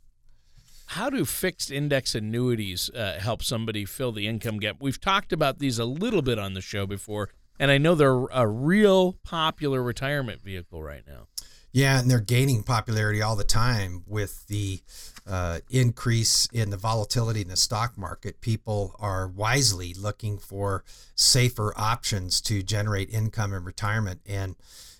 how 0.88 1.10
do 1.10 1.26
fixed 1.26 1.72
index 1.72 2.16
annuities 2.16 2.90
uh, 2.92 3.18
help 3.20 3.44
somebody 3.44 3.86
fill 3.86 4.12
the 4.12 4.28
income 4.28 4.60
gap? 4.60 4.78
We've 4.80 5.00
talked 5.00 5.34
about 5.34 5.60
these 5.60 5.80
a 5.80 5.86
little 5.86 6.22
bit 6.22 6.40
on 6.40 6.54
the 6.54 6.62
show 6.62 6.86
before, 6.86 7.30
and 7.60 7.72
I 7.72 7.78
know 7.78 7.96
they're 7.96 8.26
a 8.32 8.48
real 8.48 9.14
popular 9.24 9.82
retirement 9.82 10.42
vehicle 10.44 10.84
right 10.84 11.04
now. 11.08 11.28
Yeah, 11.76 12.00
and 12.00 12.10
they're 12.10 12.22
gaining 12.22 12.64
popularity 12.64 13.22
all 13.22 13.36
the 13.36 13.44
time 13.44 14.04
with 14.08 14.48
the 14.48 14.80
uh, 15.28 15.60
increase 15.70 16.48
in 16.54 16.70
the 16.70 16.78
volatility 16.78 17.42
in 17.42 17.50
the 17.50 17.58
stock 17.58 17.98
market. 17.98 18.40
People 18.40 18.96
are 18.98 19.28
wisely 19.28 19.94
looking 19.94 20.38
for 20.38 20.86
safer 21.16 21.74
options 21.76 22.40
to 22.44 22.64
generate 22.64 23.10
income 23.10 23.54
in 23.54 23.66
retirement. 23.66 24.22
And, 24.26 24.56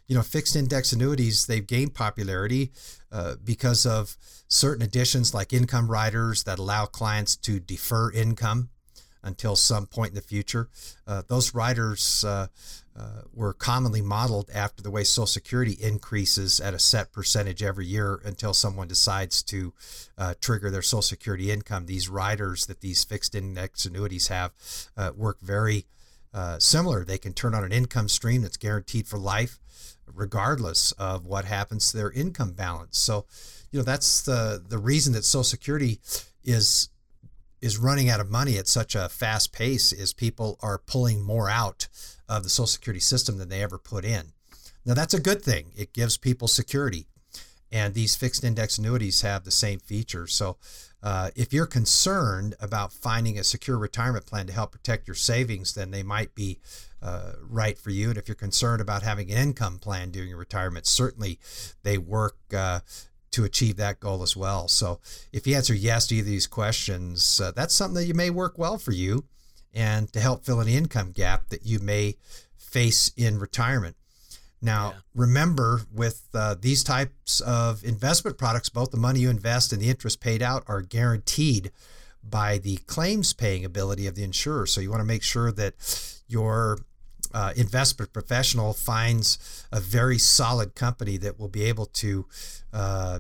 you 0.08 0.18
know, 0.18 0.22
fixed 0.22 0.58
index 0.58 0.92
annuities, 0.92 1.46
they've 1.46 1.66
gained 1.66 1.94
popularity 1.94 2.74
uh, 3.16 3.36
because 3.42 3.86
of 3.86 4.18
certain 4.50 4.84
additions 4.84 5.34
like 5.34 5.54
income 5.54 5.90
riders 5.90 6.44
that 6.44 6.60
allow 6.60 6.86
clients 6.86 7.38
to 7.38 7.62
defer 7.62 8.12
income 8.12 8.68
until 9.24 9.56
some 9.56 9.86
point 9.86 10.10
in 10.10 10.16
the 10.16 10.22
future. 10.22 10.68
Uh, 11.08 11.22
those 11.30 11.56
riders 11.56 12.26
uh, 12.26 12.48
uh, 12.94 13.22
were 13.34 13.54
commonly 13.54 14.02
modeled 14.02 14.50
after 14.54 14.84
the 14.84 14.92
way 14.92 15.06
Social 15.06 15.26
Security 15.26 15.78
increases 15.82 16.60
at 16.60 16.74
a 16.74 16.80
set 16.80 17.14
percentage 17.14 17.64
every 17.64 17.86
year 17.86 18.20
until 18.26 18.54
someone 18.54 18.90
decides 18.90 19.42
to 19.44 19.74
uh, 20.18 20.34
trigger 20.42 20.70
their 20.70 20.82
Social 20.82 21.02
Security 21.02 21.52
income. 21.52 21.86
These 21.86 22.10
riders 22.10 22.66
that 22.66 22.82
these 22.82 23.06
fixed 23.06 23.34
index 23.34 23.86
annuities 23.86 24.28
have 24.28 24.52
uh, 24.98 25.12
work 25.16 25.38
very 25.42 25.86
similar. 26.60 27.06
They 27.06 27.18
can 27.18 27.32
turn 27.32 27.56
on 27.56 27.64
an 27.64 27.72
income 27.72 28.10
stream 28.10 28.42
that's 28.42 28.58
guaranteed 28.58 29.08
for 29.08 29.18
life, 29.18 29.58
regardless 30.14 30.92
of 30.94 31.26
what 31.26 31.46
happens 31.46 31.92
to 31.92 31.98
their 31.98 32.12
income 32.12 32.54
balance. 32.54 32.98
So, 32.98 33.26
you 33.72 33.80
know, 33.80 33.86
that's 33.86 34.22
the 34.22 34.64
the 34.68 34.78
reason 34.78 35.14
that 35.14 35.26
Social 35.26 35.44
Security 35.44 36.00
is 36.44 36.90
is 37.62 37.78
running 37.78 38.10
out 38.10 38.20
of 38.20 38.30
money 38.30 38.58
at 38.58 38.68
such 38.68 38.96
a 38.96 39.10
fast 39.10 39.52
pace 39.52 39.92
is 39.92 40.14
people 40.14 40.60
are 40.62 40.78
pulling 40.78 41.24
more 41.24 41.50
out 41.50 41.88
of 42.30 42.44
the 42.44 42.50
Social 42.50 42.68
Security 42.68 43.00
system 43.00 43.38
than 43.38 43.50
they 43.50 43.64
ever 43.64 43.78
put 43.78 44.06
in. 44.06 44.34
Now 44.86 44.94
that's 44.94 45.14
a 45.14 45.20
good 45.20 45.42
thing. 45.42 45.72
It 45.76 45.94
gives 45.94 46.18
people 46.18 46.48
security. 46.48 47.08
And 47.72 47.94
these 47.94 48.16
fixed 48.16 48.44
index 48.44 48.78
annuities 48.78 49.22
have 49.22 49.44
the 49.44 49.52
same 49.52 49.80
feature. 49.80 50.28
So 50.28 50.58
uh, 51.04 51.32
if 51.36 51.52
you're 51.52 51.66
concerned 51.66 52.56
about 52.60 52.94
finding 52.94 53.38
a 53.38 53.44
secure 53.44 53.78
retirement 53.78 54.26
plan 54.26 54.48
to 54.48 54.54
help 54.54 54.72
protect 54.72 55.08
your 55.08 55.16
savings, 55.16 55.74
then 55.74 55.92
they 55.92 56.04
might 56.04 56.34
be 56.36 56.60
uh, 57.06 57.34
right 57.48 57.78
for 57.78 57.92
you. 57.92 58.10
And 58.10 58.18
if 58.18 58.28
you're 58.28 58.36
concerned 58.36 58.82
about 58.82 59.04
having 59.04 59.32
an 59.32 59.38
income 59.38 59.78
plan 59.78 60.10
during 60.10 60.30
your 60.30 60.40
retirement, 60.40 60.88
certainly 60.88 61.40
they 61.84 62.00
work 62.00 62.38
uh, 62.56 62.80
to 63.32 63.44
achieve 63.44 63.76
that 63.78 64.00
goal 64.00 64.24
as 64.24 64.36
well. 64.36 64.68
So 64.68 65.00
if 65.32 65.46
you 65.46 65.56
answer 65.56 65.76
yes 65.76 66.08
to 66.08 66.16
either 66.16 66.26
of 66.26 66.32
these 66.32 66.48
questions, 66.48 67.40
uh, 67.40 67.52
that's 67.52 67.76
something 67.76 67.96
that 67.96 68.08
you 68.08 68.16
may 68.16 68.32
work 68.32 68.58
well 68.58 68.80
for 68.80 68.92
you 68.92 69.26
and 69.74 70.12
to 70.14 70.20
help 70.20 70.46
fill 70.46 70.60
an 70.60 70.68
income 70.68 71.12
gap 71.12 71.50
that 71.50 71.66
you 71.66 71.80
may 71.80 72.16
face 72.58 73.12
in 73.16 73.38
retirement. 73.38 73.98
Now, 74.62 74.94
yeah. 74.96 75.00
remember, 75.14 75.82
with 75.94 76.28
uh, 76.34 76.56
these 76.60 76.84
types 76.84 77.40
of 77.42 77.84
investment 77.84 78.40
products, 78.40 78.70
both 78.70 78.90
the 78.90 78.98
money 78.98 79.20
you 79.20 79.30
invest 79.30 79.72
and 79.72 79.82
the 79.82 79.90
interest 79.90 80.20
paid 80.20 80.42
out 80.42 80.64
are 80.68 80.82
guaranteed 80.82 81.72
by 82.24 82.58
the 82.58 82.78
claims 82.88 83.34
paying 83.34 83.64
ability 83.64 84.08
of 84.08 84.16
the 84.16 84.24
insurer. 84.24 84.66
So 84.66 84.82
you 84.82 84.90
want 84.90 85.02
to 85.02 85.06
make 85.06 85.22
sure 85.22 85.52
that 85.52 85.76
your 86.28 86.80
uh, 87.36 87.52
investment 87.58 88.14
professional 88.14 88.72
finds 88.72 89.68
a 89.70 89.82
very 89.82 90.18
solid 90.18 90.74
company 90.74 91.18
that 91.18 91.38
will 91.38 91.50
be 91.50 91.64
able 91.64 91.86
to 91.88 92.26
uh, 92.72 93.20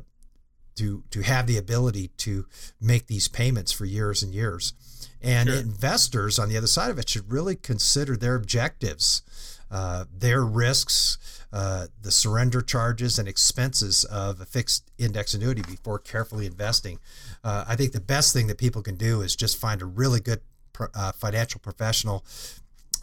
to 0.76 1.04
to 1.12 1.22
have 1.22 1.48
the 1.48 1.58
ability 1.58 2.08
to 2.18 2.46
make 2.80 3.08
these 3.08 3.28
payments 3.28 3.74
for 3.74 3.84
years 3.84 4.24
and 4.24 4.34
years. 4.34 4.74
And 5.22 5.50
sure. 5.50 5.58
investors 5.58 6.40
on 6.40 6.48
the 6.48 6.58
other 6.58 6.68
side 6.68 6.92
of 6.92 6.98
it 6.98 7.10
should 7.10 7.30
really 7.30 7.56
consider 7.58 8.16
their 8.16 8.36
objectives, 8.36 9.22
uh, 9.70 10.06
their 10.18 10.46
risks, 10.46 11.18
uh, 11.52 11.88
the 12.02 12.12
surrender 12.12 12.62
charges 12.62 13.20
and 13.20 13.28
expenses 13.28 14.06
of 14.06 14.40
a 14.40 14.46
fixed 14.46 14.92
index 14.98 15.34
annuity 15.34 15.62
before 15.64 16.00
carefully 16.00 16.46
investing. 16.46 17.00
Uh, 17.44 17.66
I 17.68 17.76
think 17.76 17.92
the 17.92 18.00
best 18.00 18.34
thing 18.34 18.48
that 18.48 18.58
people 18.58 18.82
can 18.82 18.96
do 18.96 19.22
is 19.22 19.36
just 19.36 19.58
find 19.58 19.82
a 19.82 19.86
really 19.86 20.22
good 20.22 20.40
uh, 20.94 21.12
financial 21.12 21.60
professional 21.60 22.24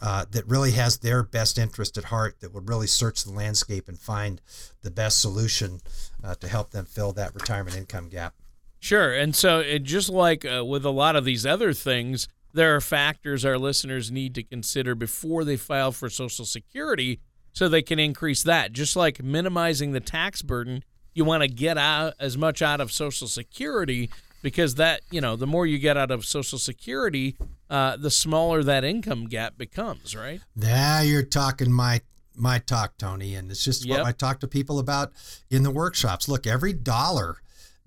uh, 0.03 0.25
that 0.31 0.45
really 0.47 0.71
has 0.71 0.97
their 0.99 1.23
best 1.23 1.57
interest 1.57 1.97
at 1.97 2.03
heart, 2.03 2.41
that 2.41 2.53
would 2.53 2.69
really 2.69 2.87
search 2.87 3.23
the 3.23 3.31
landscape 3.31 3.87
and 3.87 3.97
find 3.97 4.41
the 4.81 4.91
best 4.91 5.19
solution 5.19 5.79
uh, 6.23 6.35
to 6.35 6.47
help 6.47 6.69
them 6.71 6.85
fill 6.85 7.13
that 7.13 7.33
retirement 7.33 7.75
income 7.75 8.09
gap. 8.09 8.35
Sure. 8.79 9.13
And 9.13 9.33
so, 9.33 9.59
it, 9.59 9.83
just 9.83 10.09
like 10.09 10.43
with 10.43 10.83
a 10.85 10.89
lot 10.89 11.15
of 11.15 11.23
these 11.23 11.45
other 11.45 11.71
things, 11.71 12.27
there 12.53 12.75
are 12.75 12.81
factors 12.81 13.43
our 13.43 13.57
listeners 13.57 14.11
need 14.11 14.35
to 14.35 14.43
consider 14.43 14.93
before 14.93 15.43
they 15.43 15.57
file 15.57 15.91
for 15.91 16.09
Social 16.09 16.45
Security 16.45 17.19
so 17.51 17.67
they 17.67 17.81
can 17.81 17.99
increase 17.99 18.43
that. 18.43 18.73
Just 18.73 18.95
like 18.95 19.23
minimizing 19.23 19.91
the 19.91 19.99
tax 19.99 20.41
burden, 20.41 20.83
you 21.13 21.25
want 21.25 21.41
to 21.41 21.47
get 21.47 21.77
out 21.77 22.13
as 22.19 22.37
much 22.37 22.61
out 22.61 22.79
of 22.79 22.91
Social 22.91 23.27
Security 23.27 24.09
because 24.41 24.75
that, 24.75 25.01
you 25.09 25.21
know, 25.21 25.35
the 25.35 25.47
more 25.47 25.65
you 25.65 25.79
get 25.79 25.97
out 25.97 26.11
of 26.11 26.25
Social 26.25 26.59
Security, 26.59 27.35
uh, 27.73 27.97
the 27.97 28.11
smaller 28.11 28.61
that 28.63 28.83
income 28.83 29.25
gap 29.25 29.57
becomes, 29.57 30.15
right? 30.15 30.39
Now 30.55 31.01
you're 31.01 31.23
talking 31.23 31.71
my 31.71 32.01
my 32.35 32.59
talk, 32.59 32.97
Tony, 32.97 33.35
and 33.35 33.49
it's 33.49 33.63
just 33.63 33.83
yep. 33.83 33.99
what 33.99 34.07
I 34.07 34.11
talk 34.11 34.39
to 34.41 34.47
people 34.47 34.77
about 34.77 35.11
in 35.49 35.63
the 35.63 35.71
workshops. 35.71 36.29
Look, 36.29 36.45
every 36.45 36.73
dollar 36.73 37.37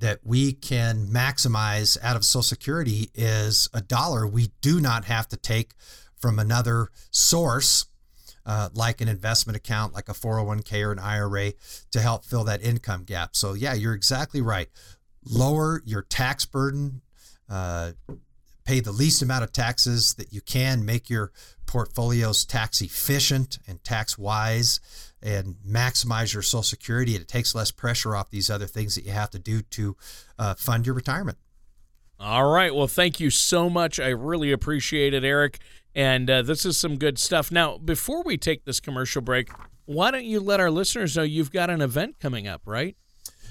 that 0.00 0.20
we 0.24 0.52
can 0.52 1.06
maximize 1.06 1.96
out 2.02 2.16
of 2.16 2.24
Social 2.24 2.42
Security 2.42 3.10
is 3.14 3.68
a 3.72 3.80
dollar 3.80 4.26
we 4.26 4.50
do 4.60 4.80
not 4.80 5.04
have 5.04 5.28
to 5.28 5.36
take 5.36 5.72
from 6.16 6.38
another 6.38 6.88
source 7.10 7.86
uh, 8.44 8.68
like 8.74 9.00
an 9.00 9.08
investment 9.08 9.56
account, 9.56 9.94
like 9.94 10.08
a 10.08 10.12
401k 10.12 10.84
or 10.84 10.92
an 10.92 10.98
IRA, 10.98 11.52
to 11.92 12.00
help 12.00 12.24
fill 12.24 12.44
that 12.44 12.62
income 12.62 13.04
gap. 13.04 13.34
So, 13.34 13.54
yeah, 13.54 13.74
you're 13.74 13.94
exactly 13.94 14.40
right. 14.40 14.68
Lower 15.24 15.82
your 15.84 16.02
tax 16.02 16.44
burden, 16.44 17.02
uh, 17.48 17.92
pay 18.66 18.80
the 18.80 18.92
least 18.92 19.22
amount 19.22 19.44
of 19.44 19.52
taxes 19.52 20.14
that 20.14 20.32
you 20.32 20.40
can, 20.40 20.84
make 20.84 21.08
your 21.08 21.32
portfolios 21.66 22.44
tax 22.44 22.80
efficient 22.80 23.58
and 23.66 23.82
tax 23.82 24.18
wise, 24.18 24.80
and 25.22 25.56
maximize 25.66 26.34
your 26.34 26.42
Social 26.42 26.62
Security. 26.62 27.14
And 27.14 27.22
it 27.22 27.28
takes 27.28 27.54
less 27.54 27.70
pressure 27.70 28.14
off 28.14 28.30
these 28.30 28.50
other 28.50 28.66
things 28.66 28.94
that 28.96 29.04
you 29.04 29.12
have 29.12 29.30
to 29.30 29.38
do 29.38 29.62
to 29.62 29.96
uh, 30.38 30.54
fund 30.54 30.84
your 30.84 30.94
retirement. 30.94 31.38
All 32.18 32.50
right. 32.50 32.74
Well, 32.74 32.86
thank 32.86 33.20
you 33.20 33.30
so 33.30 33.70
much. 33.70 34.00
I 34.00 34.08
really 34.08 34.50
appreciate 34.50 35.14
it, 35.14 35.24
Eric. 35.24 35.58
And 35.94 36.28
uh, 36.28 36.42
this 36.42 36.66
is 36.66 36.76
some 36.76 36.96
good 36.98 37.18
stuff. 37.18 37.50
Now, 37.50 37.78
before 37.78 38.22
we 38.22 38.36
take 38.36 38.64
this 38.64 38.80
commercial 38.80 39.22
break, 39.22 39.50
why 39.84 40.10
don't 40.10 40.24
you 40.24 40.40
let 40.40 40.60
our 40.60 40.70
listeners 40.70 41.16
know 41.16 41.22
you've 41.22 41.52
got 41.52 41.70
an 41.70 41.80
event 41.80 42.16
coming 42.20 42.48
up, 42.48 42.62
right? 42.66 42.96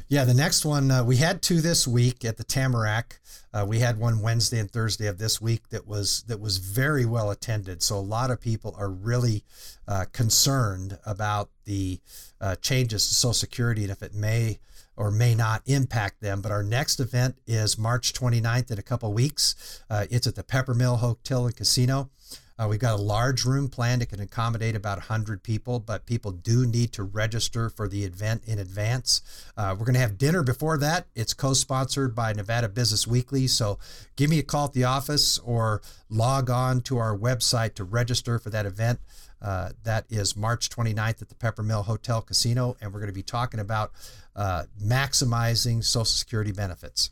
Yeah, 0.07 0.23
the 0.23 0.35
next 0.35 0.65
one 0.65 0.91
uh, 0.91 1.03
we 1.03 1.17
had 1.17 1.41
two 1.41 1.61
this 1.61 1.87
week 1.87 2.23
at 2.23 2.37
the 2.37 2.43
Tamarack. 2.43 3.19
Uh, 3.51 3.65
we 3.67 3.79
had 3.79 3.97
one 3.97 4.21
Wednesday 4.21 4.59
and 4.59 4.69
Thursday 4.69 5.07
of 5.07 5.17
this 5.17 5.41
week 5.41 5.69
that 5.69 5.87
was 5.87 6.23
that 6.27 6.39
was 6.39 6.59
very 6.59 7.05
well 7.05 7.31
attended. 7.31 7.81
So 7.81 7.97
a 7.97 7.99
lot 7.99 8.29
of 8.29 8.39
people 8.39 8.75
are 8.77 8.89
really 8.89 9.43
uh, 9.87 10.05
concerned 10.13 10.99
about 11.07 11.49
the 11.63 12.01
uh, 12.39 12.55
changes 12.57 13.07
to 13.07 13.15
Social 13.15 13.33
Security 13.33 13.81
and 13.81 13.91
if 13.91 14.03
it 14.03 14.13
may 14.13 14.59
or 14.95 15.09
may 15.09 15.33
not 15.33 15.63
impact 15.65 16.21
them. 16.21 16.39
But 16.39 16.51
our 16.51 16.63
next 16.63 16.99
event 16.99 17.39
is 17.47 17.75
March 17.75 18.13
29th 18.13 18.69
in 18.69 18.77
a 18.77 18.83
couple 18.83 19.11
weeks. 19.11 19.81
Uh, 19.89 20.05
it's 20.11 20.27
at 20.27 20.35
the 20.35 20.43
Peppermill 20.43 20.99
Hotel 20.99 21.47
and 21.47 21.55
Casino. 21.55 22.11
Uh, 22.57 22.67
we've 22.69 22.79
got 22.79 22.97
a 22.97 23.01
large 23.01 23.43
room 23.43 23.67
planned. 23.67 24.01
It 24.01 24.07
can 24.07 24.21
accommodate 24.21 24.75
about 24.75 24.97
100 24.97 25.43
people, 25.43 25.79
but 25.79 26.05
people 26.05 26.31
do 26.31 26.65
need 26.65 26.93
to 26.93 27.03
register 27.03 27.69
for 27.69 27.89
the 27.89 28.05
event 28.05 28.43
in 28.45 28.59
advance. 28.59 29.21
Uh, 29.57 29.75
we're 29.77 29.85
going 29.85 29.95
to 29.95 29.99
have 29.99 30.17
dinner 30.17 30.41
before 30.41 30.77
that. 30.77 31.07
It's 31.15 31.33
co 31.33 31.53
sponsored 31.53 32.15
by 32.15 32.31
Nevada 32.31 32.69
Business 32.69 33.05
Weekly. 33.05 33.47
So 33.47 33.77
give 34.15 34.29
me 34.29 34.39
a 34.39 34.43
call 34.43 34.65
at 34.65 34.73
the 34.73 34.85
office 34.85 35.37
or 35.39 35.81
log 36.09 36.49
on 36.49 36.79
to 36.81 36.97
our 36.97 37.17
website 37.17 37.73
to 37.75 37.83
register 37.83 38.39
for 38.39 38.49
that 38.51 38.65
event. 38.65 38.99
Uh, 39.41 39.71
that 39.83 40.05
is 40.09 40.37
March 40.37 40.69
29th 40.69 41.21
at 41.21 41.29
the 41.29 41.35
Peppermill 41.35 41.83
Hotel 41.83 42.21
Casino. 42.21 42.77
And 42.79 42.93
we're 42.93 42.99
going 42.99 43.11
to 43.11 43.13
be 43.13 43.21
talking 43.21 43.59
about 43.59 43.91
uh, 44.33 44.63
maximizing 44.81 45.83
Social 45.83 46.05
Security 46.05 46.53
benefits. 46.53 47.11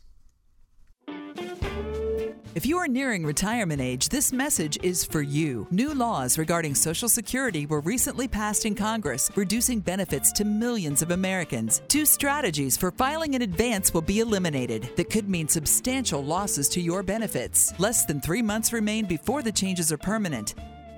If 2.54 2.64
you 2.64 2.78
are 2.78 2.86
nearing 2.86 3.26
retirement 3.26 3.80
age, 3.80 4.10
this 4.10 4.32
message 4.32 4.78
is 4.80 5.04
for 5.04 5.20
you. 5.20 5.66
New 5.72 5.92
laws 5.92 6.38
regarding 6.38 6.76
Social 6.76 7.08
Security 7.08 7.66
were 7.66 7.80
recently 7.80 8.28
passed 8.28 8.64
in 8.64 8.76
Congress, 8.76 9.28
reducing 9.34 9.80
benefits 9.80 10.30
to 10.34 10.44
millions 10.44 11.02
of 11.02 11.10
Americans. 11.10 11.82
Two 11.88 12.06
strategies 12.06 12.76
for 12.76 12.92
filing 12.92 13.34
in 13.34 13.42
advance 13.42 13.92
will 13.92 14.02
be 14.02 14.20
eliminated 14.20 14.88
that 14.94 15.10
could 15.10 15.28
mean 15.28 15.48
substantial 15.48 16.24
losses 16.24 16.68
to 16.68 16.80
your 16.80 17.02
benefits. 17.02 17.74
Less 17.80 18.04
than 18.04 18.20
three 18.20 18.42
months 18.42 18.72
remain 18.72 19.04
before 19.06 19.42
the 19.42 19.50
changes 19.50 19.90
are 19.90 19.98
permanent. 19.98 20.54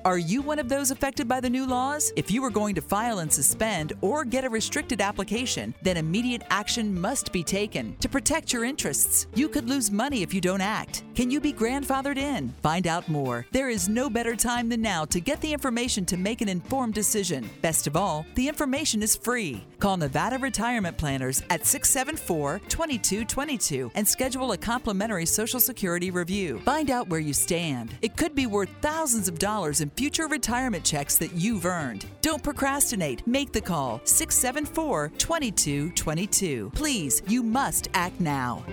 Are 0.07 0.19
you 0.19 0.41
one 0.41 0.61
of 0.61 0.69
those 0.69 0.93
affected 0.93 1.27
by 1.27 1.41
the 1.41 1.51
new 1.51 1.67
laws? 1.67 2.13
If 2.15 2.31
you 2.31 2.45
are 2.45 2.51
going 2.51 2.77
to 2.77 2.81
file 2.81 3.19
and 3.19 3.33
suspend 3.33 3.93
or 4.03 4.25
get 4.25 4.45
a 4.45 4.49
restricted 4.49 5.01
application, 5.01 5.75
then 5.83 5.97
immediate 5.97 6.45
action 6.49 6.97
must 7.01 7.33
be 7.33 7.43
taken 7.43 7.97
to 7.97 8.09
protect 8.09 8.53
your 8.53 8.63
interests. 8.63 9.27
You 9.35 9.49
could 9.49 9.69
lose 9.69 9.91
money 9.91 10.23
if 10.23 10.33
you 10.33 10.41
don't 10.41 10.61
act. 10.61 11.03
Can 11.17 11.29
you 11.29 11.41
be 11.41 11.53
grandfathered 11.53 12.19
in? 12.19 12.51
Find 12.63 12.87
out 12.87 13.09
more. 13.09 13.47
There 13.51 13.69
is 13.69 13.89
no 13.89 14.09
better 14.09 14.37
time 14.37 14.69
than 14.69 14.81
now 14.81 15.07
to 15.07 15.19
get 15.19 15.41
the 15.41 15.53
information 15.53 16.07
to 16.07 16.17
make 16.17 16.41
an 16.41 16.49
informed 16.49 16.95
decision. 16.95 17.51
Best 17.61 17.89
of 17.89 17.97
all, 17.97 18.25
the 18.37 18.47
information 18.47 19.03
is 19.03 19.17
free. 19.17 19.65
Call 19.79 19.97
Nevada 19.97 20.39
Retirement 20.39 20.97
Planners 20.97 21.43
at 21.51 21.67
674 21.67 22.61
2222 22.69 23.91
and 23.95 24.07
schedule 24.07 24.53
a 24.53 24.57
complimentary 24.57 25.27
Social 25.27 25.61
Security 25.61 26.11
review. 26.11 26.59
Find 26.61 26.91
out 26.91 27.09
where 27.09 27.21
you 27.21 27.33
stand. 27.33 27.95
It 28.03 28.17
could 28.17 28.35
be 28.35 28.47
worth 28.47 28.71
thousands 28.81 29.29
of 29.29 29.39
dollars 29.39 29.81
in 29.81 29.91
future 29.91 30.29
retirement 30.29 30.85
checks 30.85 31.19
that 31.19 31.33
you've 31.33 31.67
earned. 31.67 32.07
Don't 32.23 32.43
procrastinate. 32.43 33.27
Make 33.27 33.53
the 33.53 33.61
call 33.61 34.01
674 34.05 35.13
2222. 35.19 36.71
Please, 36.75 37.23
you 37.27 37.43
must 37.43 37.89
act 37.95 38.21
now. 38.21 38.65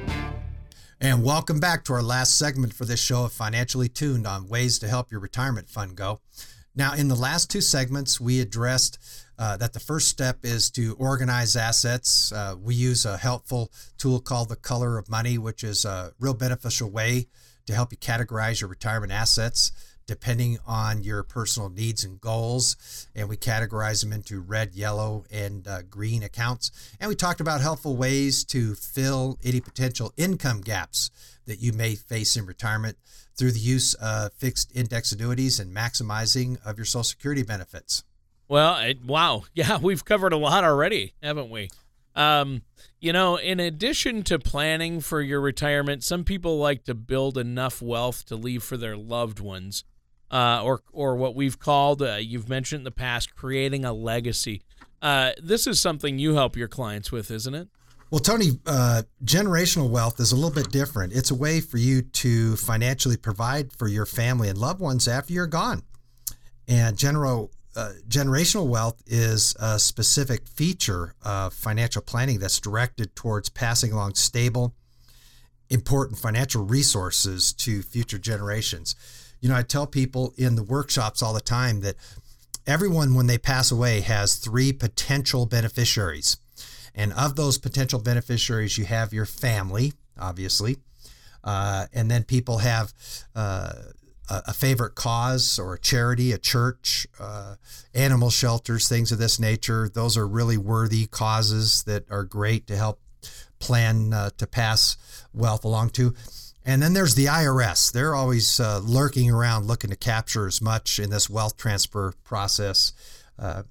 And 1.01 1.21
welcome 1.21 1.59
back 1.59 1.83
to 1.85 1.93
our 1.93 2.01
last 2.01 2.37
segment 2.37 2.73
for 2.73 2.85
this 2.85 3.01
show 3.03 3.25
of 3.25 3.33
Financially 3.33 3.89
Tuned 3.89 4.25
on 4.25 4.47
ways 4.47 4.79
to 4.79 4.87
help 4.87 5.11
your 5.11 5.19
retirement 5.19 5.67
fund 5.67 5.97
go. 5.97 6.21
Now, 6.75 6.93
in 6.93 7.07
the 7.07 7.15
last 7.15 7.51
two 7.51 7.61
segments, 7.61 8.19
we 8.19 8.41
addressed 8.41 8.97
uh, 9.37 9.57
that 9.57 9.73
the 9.73 9.79
first 9.79 10.07
step 10.07 10.39
is 10.43 10.71
to 10.71 10.95
organize 10.97 11.55
assets. 11.55 12.31
Uh, 12.31 12.55
we 12.59 12.73
use 12.73 13.05
a 13.05 13.17
helpful 13.17 13.71
tool 13.97 14.19
called 14.19 14.49
the 14.49 14.55
Color 14.55 14.97
of 14.97 15.09
Money, 15.09 15.37
which 15.37 15.63
is 15.63 15.85
a 15.85 16.13
real 16.19 16.33
beneficial 16.33 16.89
way 16.89 17.27
to 17.67 17.75
help 17.75 17.91
you 17.91 17.97
categorize 17.97 18.59
your 18.61 18.69
retirement 18.69 19.11
assets. 19.11 19.71
depending 20.05 20.57
on 20.65 21.03
your 21.03 21.23
personal 21.23 21.69
needs 21.69 22.03
and 22.03 22.19
goals. 22.19 23.07
And 23.15 23.29
we 23.29 23.37
categorize 23.37 24.03
them 24.03 24.11
into 24.11 24.41
red, 24.41 24.73
yellow, 24.73 25.23
and 25.31 25.67
uh, 25.67 25.83
green 25.83 26.23
accounts. 26.23 26.71
And 26.99 27.09
we 27.09 27.15
talked 27.15 27.41
about 27.41 27.61
helpful 27.61 27.95
ways 27.95 28.43
to 28.45 28.75
fill 28.75 29.39
any 29.43 29.61
potential 29.61 30.13
income 30.17 30.61
gaps 30.61 31.09
that 31.45 31.59
you 31.59 31.73
may 31.73 31.95
face 31.95 32.35
in 32.35 32.45
retirement 32.45 32.97
through 33.35 33.51
the 33.51 33.59
use 33.59 33.93
of 33.95 34.33
fixed 34.33 34.75
index 34.75 35.11
annuities 35.11 35.59
and 35.59 35.75
maximizing 35.75 36.57
of 36.65 36.77
your 36.77 36.85
Social 36.85 37.03
Security 37.03 37.43
benefits. 37.43 38.03
Well, 38.47 38.77
it, 38.79 39.03
wow. 39.03 39.43
Yeah, 39.53 39.77
we've 39.77 40.05
covered 40.05 40.33
a 40.33 40.37
lot 40.37 40.63
already, 40.63 41.13
haven't 41.21 41.49
we? 41.49 41.69
Um, 42.15 42.61
you 42.99 43.11
know, 43.11 43.37
in 43.37 43.59
addition 43.59 44.23
to 44.23 44.37
planning 44.37 45.01
for 45.01 45.21
your 45.21 45.41
retirement, 45.41 46.03
some 46.03 46.23
people 46.23 46.57
like 46.57 46.83
to 46.85 46.93
build 46.93 47.37
enough 47.37 47.81
wealth 47.81 48.25
to 48.27 48.35
leave 48.35 48.63
for 48.63 48.77
their 48.77 48.95
loved 48.95 49.39
ones, 49.39 49.83
uh, 50.29 50.61
or 50.63 50.81
or 50.91 51.15
what 51.15 51.35
we've 51.35 51.59
called, 51.59 52.01
uh, 52.01 52.15
you've 52.15 52.49
mentioned 52.49 52.81
in 52.81 52.83
the 52.83 52.91
past, 52.91 53.35
creating 53.35 53.83
a 53.83 53.93
legacy. 53.93 54.61
Uh, 55.01 55.31
this 55.41 55.67
is 55.67 55.81
something 55.81 56.17
you 56.17 56.35
help 56.35 56.55
your 56.55 56.67
clients 56.67 57.11
with, 57.11 57.29
isn't 57.29 57.55
it? 57.55 57.67
Well, 58.13 58.19
Tony, 58.19 58.59
uh, 58.67 59.01
generational 59.25 59.89
wealth 59.89 60.19
is 60.19 60.31
a 60.31 60.35
little 60.35 60.51
bit 60.51 60.69
different. 60.69 61.13
It's 61.13 61.31
a 61.31 61.35
way 61.35 61.59
for 61.59 61.79
you 61.79 62.03
to 62.03 62.55
financially 62.57 63.17
provide 63.17 63.73
for 63.73 63.87
your 63.87 64.05
family 64.05 64.49
and 64.49 64.57
loved 64.59 64.79
ones 64.79 65.07
after 65.07 65.33
you're 65.33 65.47
gone. 65.47 65.81
And 66.67 66.95
general 66.95 67.49
uh, 67.75 67.93
generational 68.07 68.67
wealth 68.67 69.01
is 69.07 69.55
a 69.59 69.79
specific 69.79 70.47
feature 70.47 71.15
of 71.23 71.55
financial 71.55 72.03
planning 72.03 72.37
that's 72.37 72.59
directed 72.59 73.15
towards 73.15 73.49
passing 73.49 73.91
along 73.91 74.13
stable, 74.13 74.75
important 75.71 76.19
financial 76.19 76.63
resources 76.63 77.51
to 77.53 77.81
future 77.81 78.19
generations. 78.19 78.95
You 79.41 79.49
know, 79.49 79.55
I 79.55 79.63
tell 79.63 79.87
people 79.87 80.35
in 80.37 80.53
the 80.53 80.61
workshops 80.61 81.23
all 81.23 81.33
the 81.33 81.41
time 81.41 81.79
that 81.79 81.95
everyone, 82.67 83.15
when 83.15 83.25
they 83.25 83.39
pass 83.39 83.71
away, 83.71 84.01
has 84.01 84.35
three 84.35 84.71
potential 84.71 85.47
beneficiaries. 85.47 86.37
And 86.95 87.13
of 87.13 87.35
those 87.35 87.57
potential 87.57 87.99
beneficiaries, 87.99 88.77
you 88.77 88.85
have 88.85 89.13
your 89.13 89.25
family, 89.25 89.93
obviously. 90.19 90.77
Uh, 91.43 91.87
and 91.93 92.09
then 92.09 92.23
people 92.23 92.59
have 92.59 92.93
uh, 93.35 93.73
a, 94.29 94.53
favorite 94.53 94.95
cause 94.95 95.59
or 95.59 95.73
a 95.73 95.79
charity, 95.79 96.31
a 96.31 96.37
church, 96.37 97.05
uh, 97.19 97.55
animal 97.93 98.29
shelters, 98.29 98.87
things 98.87 99.11
of 99.11 99.19
this 99.19 99.39
nature. 99.39 99.89
Those 99.89 100.15
are 100.15 100.27
really 100.27 100.57
worthy 100.57 101.05
causes 101.05 101.83
that 101.83 102.09
are 102.09 102.23
great 102.23 102.67
to 102.67 102.77
help 102.77 103.01
plan 103.59 104.13
uh, 104.13 104.29
to 104.37 104.47
pass 104.47 104.97
wealth 105.33 105.65
along 105.65 105.89
to. 105.91 106.13
And 106.65 106.81
then 106.81 106.93
there's 106.93 107.15
the 107.15 107.25
IRS. 107.25 107.91
They're 107.91 108.15
always 108.15 108.59
uh, 108.59 108.79
lurking 108.79 109.29
around 109.29 109.65
looking 109.65 109.89
to 109.89 109.97
capture 109.97 110.47
as 110.47 110.61
much 110.61 110.97
in 110.97 111.09
this 111.09 111.29
wealth 111.29 111.57
transfer 111.57 112.13
process 112.23 112.93
uh, 113.37 113.63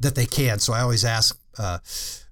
that 0.00 0.14
they 0.14 0.24
can. 0.24 0.58
So 0.58 0.72
I 0.72 0.80
always 0.80 1.04
ask 1.04 1.38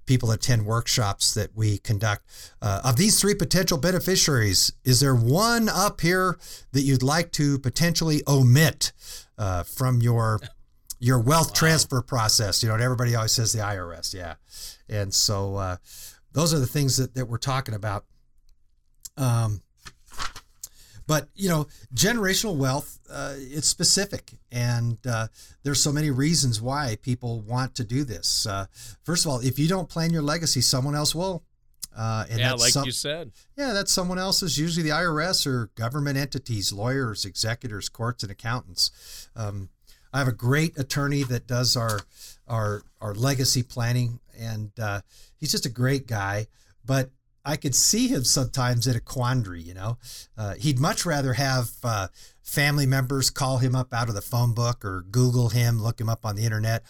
people 0.05 0.31
attend 0.31 0.65
workshops 0.65 1.33
that 1.33 1.55
we 1.55 1.77
conduct. 1.79 2.25
Uh, 2.61 2.81
of 2.83 2.97
these 2.97 3.19
three 3.19 3.35
potential 3.35 3.77
beneficiaries, 3.77 4.73
is 4.83 4.99
there 4.99 5.15
one 5.15 5.69
up 5.69 6.01
here 6.01 6.37
that 6.71 6.81
you'd 6.81 7.03
like 7.03 7.31
to 7.33 7.59
potentially 7.59 8.21
omit 8.27 8.91
uh, 9.37 9.63
from 9.63 10.01
your 10.01 10.39
your 10.99 11.19
wealth 11.19 11.49
wow. 11.49 11.55
transfer 11.55 12.01
process? 12.01 12.61
You 12.61 12.69
know, 12.69 12.75
everybody 12.75 13.15
always 13.15 13.33
says 13.33 13.53
the 13.53 13.59
IRS, 13.59 14.13
yeah, 14.13 14.35
and 14.89 15.13
so 15.13 15.55
uh, 15.55 15.77
those 16.33 16.53
are 16.53 16.59
the 16.59 16.67
things 16.67 16.97
that, 16.97 17.15
that 17.15 17.27
we're 17.27 17.37
talking 17.37 17.75
about. 17.75 18.05
Um, 19.17 19.61
but 21.07 21.27
you 21.35 21.49
know, 21.49 21.67
generational 21.93 22.55
wealth, 22.55 22.99
uh, 23.09 23.35
it's 23.37 23.67
specific, 23.67 24.33
and 24.51 24.97
uh, 25.05 25.27
there's 25.63 25.81
so 25.81 25.91
many 25.91 26.11
reasons 26.11 26.61
why 26.61 26.97
people 27.01 27.41
want 27.41 27.75
to 27.75 27.83
do 27.83 28.03
this. 28.03 28.45
Uh, 28.45 28.65
first 29.03 29.25
of 29.25 29.31
all, 29.31 29.39
if 29.39 29.59
you 29.59 29.67
don't 29.67 29.89
plan 29.89 30.11
your 30.11 30.23
legacy, 30.23 30.61
someone 30.61 30.95
else 30.95 31.13
will. 31.15 31.43
Uh, 31.95 32.25
and 32.29 32.39
yeah, 32.39 32.53
like 32.53 32.71
some, 32.71 32.85
you 32.85 32.91
said. 32.91 33.31
Yeah, 33.57 33.73
that's 33.73 33.91
someone 33.91 34.17
else's, 34.17 34.57
usually 34.57 34.83
the 34.83 34.95
IRS 34.95 35.45
or 35.45 35.71
government 35.75 36.17
entities, 36.17 36.71
lawyers, 36.71 37.25
executors, 37.25 37.89
courts, 37.89 38.23
and 38.23 38.31
accountants. 38.31 39.29
Um, 39.35 39.69
I 40.13 40.19
have 40.19 40.27
a 40.27 40.33
great 40.33 40.77
attorney 40.77 41.23
that 41.23 41.47
does 41.47 41.75
our 41.75 42.01
our 42.47 42.83
our 42.99 43.13
legacy 43.13 43.63
planning, 43.63 44.19
and 44.37 44.71
uh, 44.79 45.01
he's 45.37 45.51
just 45.51 45.65
a 45.65 45.69
great 45.69 46.07
guy. 46.07 46.47
But 46.85 47.11
I 47.43 47.57
could 47.57 47.75
see 47.75 48.07
him 48.07 48.23
sometimes 48.23 48.87
in 48.87 48.95
a 48.95 48.99
quandary. 48.99 49.61
You 49.61 49.73
know, 49.73 49.97
uh, 50.37 50.55
he'd 50.55 50.79
much 50.79 51.05
rather 51.05 51.33
have 51.33 51.69
uh, 51.83 52.07
family 52.43 52.85
members 52.85 53.29
call 53.29 53.59
him 53.59 53.75
up 53.75 53.93
out 53.93 54.09
of 54.09 54.15
the 54.15 54.21
phone 54.21 54.53
book 54.53 54.83
or 54.83 55.05
Google 55.09 55.49
him, 55.49 55.81
look 55.81 55.99
him 55.99 56.09
up 56.09 56.25
on 56.25 56.35
the 56.35 56.43
internet, 56.43 56.83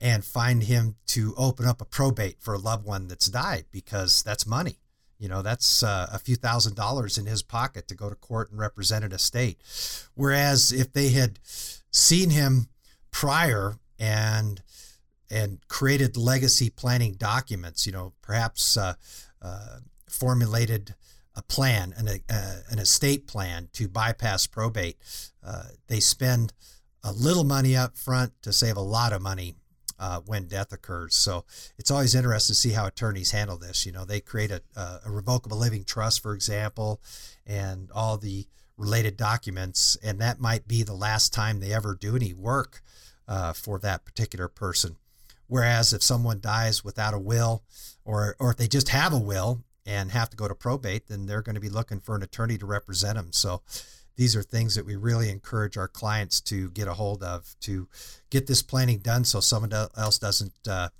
and 0.00 0.24
find 0.24 0.64
him 0.64 0.96
to 1.08 1.34
open 1.36 1.66
up 1.66 1.80
a 1.80 1.84
probate 1.84 2.40
for 2.40 2.54
a 2.54 2.58
loved 2.58 2.86
one 2.86 3.08
that's 3.08 3.26
died 3.26 3.64
because 3.70 4.22
that's 4.22 4.46
money. 4.46 4.78
You 5.18 5.28
know, 5.28 5.42
that's 5.42 5.82
uh, 5.82 6.08
a 6.12 6.18
few 6.18 6.36
thousand 6.36 6.76
dollars 6.76 7.18
in 7.18 7.26
his 7.26 7.42
pocket 7.42 7.88
to 7.88 7.94
go 7.96 8.08
to 8.08 8.14
court 8.14 8.50
and 8.50 8.60
represent 8.60 9.04
an 9.04 9.12
estate. 9.12 9.58
Whereas 10.14 10.72
if 10.72 10.92
they 10.92 11.08
had 11.08 11.40
seen 11.90 12.30
him 12.30 12.68
prior 13.10 13.74
and 13.98 14.62
and 15.30 15.58
created 15.68 16.16
legacy 16.16 16.70
planning 16.70 17.14
documents, 17.14 17.84
you 17.84 17.92
know, 17.92 18.14
perhaps 18.22 18.76
uh, 18.76 18.94
uh, 19.42 19.78
formulated 20.10 20.94
a 21.34 21.42
plan, 21.42 21.94
an, 21.96 22.08
uh, 22.08 22.56
an 22.70 22.78
estate 22.78 23.26
plan 23.26 23.68
to 23.72 23.88
bypass 23.88 24.46
probate. 24.46 24.96
Uh, 25.44 25.64
they 25.86 26.00
spend 26.00 26.52
a 27.04 27.12
little 27.12 27.44
money 27.44 27.76
up 27.76 27.96
front 27.96 28.32
to 28.42 28.52
save 28.52 28.76
a 28.76 28.80
lot 28.80 29.12
of 29.12 29.22
money 29.22 29.54
uh, 30.00 30.20
when 30.26 30.46
death 30.46 30.72
occurs. 30.72 31.14
So 31.14 31.44
it's 31.78 31.90
always 31.90 32.14
interesting 32.14 32.54
to 32.54 32.58
see 32.58 32.70
how 32.70 32.86
attorneys 32.86 33.30
handle 33.30 33.56
this. 33.56 33.86
You 33.86 33.92
know, 33.92 34.04
they 34.04 34.20
create 34.20 34.50
a, 34.50 34.62
a 34.76 35.00
revocable 35.10 35.58
living 35.58 35.84
trust, 35.84 36.22
for 36.22 36.34
example, 36.34 37.00
and 37.46 37.90
all 37.94 38.16
the 38.16 38.46
related 38.76 39.16
documents, 39.16 39.96
and 40.02 40.20
that 40.20 40.40
might 40.40 40.68
be 40.68 40.82
the 40.82 40.94
last 40.94 41.32
time 41.32 41.58
they 41.58 41.72
ever 41.72 41.96
do 41.96 42.14
any 42.14 42.32
work 42.32 42.80
uh, 43.26 43.52
for 43.52 43.78
that 43.80 44.04
particular 44.04 44.48
person. 44.48 44.96
Whereas 45.48 45.92
if 45.92 46.02
someone 46.02 46.40
dies 46.40 46.84
without 46.84 47.14
a 47.14 47.18
will, 47.18 47.64
or 48.04 48.36
or 48.38 48.50
if 48.52 48.56
they 48.56 48.68
just 48.68 48.90
have 48.90 49.12
a 49.12 49.18
will 49.18 49.64
and 49.88 50.10
have 50.10 50.28
to 50.28 50.36
go 50.36 50.46
to 50.46 50.54
probate, 50.54 51.08
then 51.08 51.24
they're 51.24 51.40
going 51.40 51.54
to 51.54 51.60
be 51.60 51.70
looking 51.70 51.98
for 51.98 52.14
an 52.14 52.22
attorney 52.22 52.58
to 52.58 52.66
represent 52.66 53.16
them. 53.16 53.32
So 53.32 53.62
these 54.16 54.36
are 54.36 54.42
things 54.42 54.74
that 54.74 54.84
we 54.84 54.96
really 54.96 55.30
encourage 55.30 55.78
our 55.78 55.88
clients 55.88 56.42
to 56.42 56.70
get 56.70 56.88
a 56.88 56.94
hold 56.94 57.22
of 57.22 57.56
to 57.60 57.88
get 58.28 58.46
this 58.46 58.62
planning 58.62 58.98
done 58.98 59.24
so 59.24 59.40
someone 59.40 59.72
else 59.72 60.18
doesn't 60.18 60.52
uh, 60.68 60.90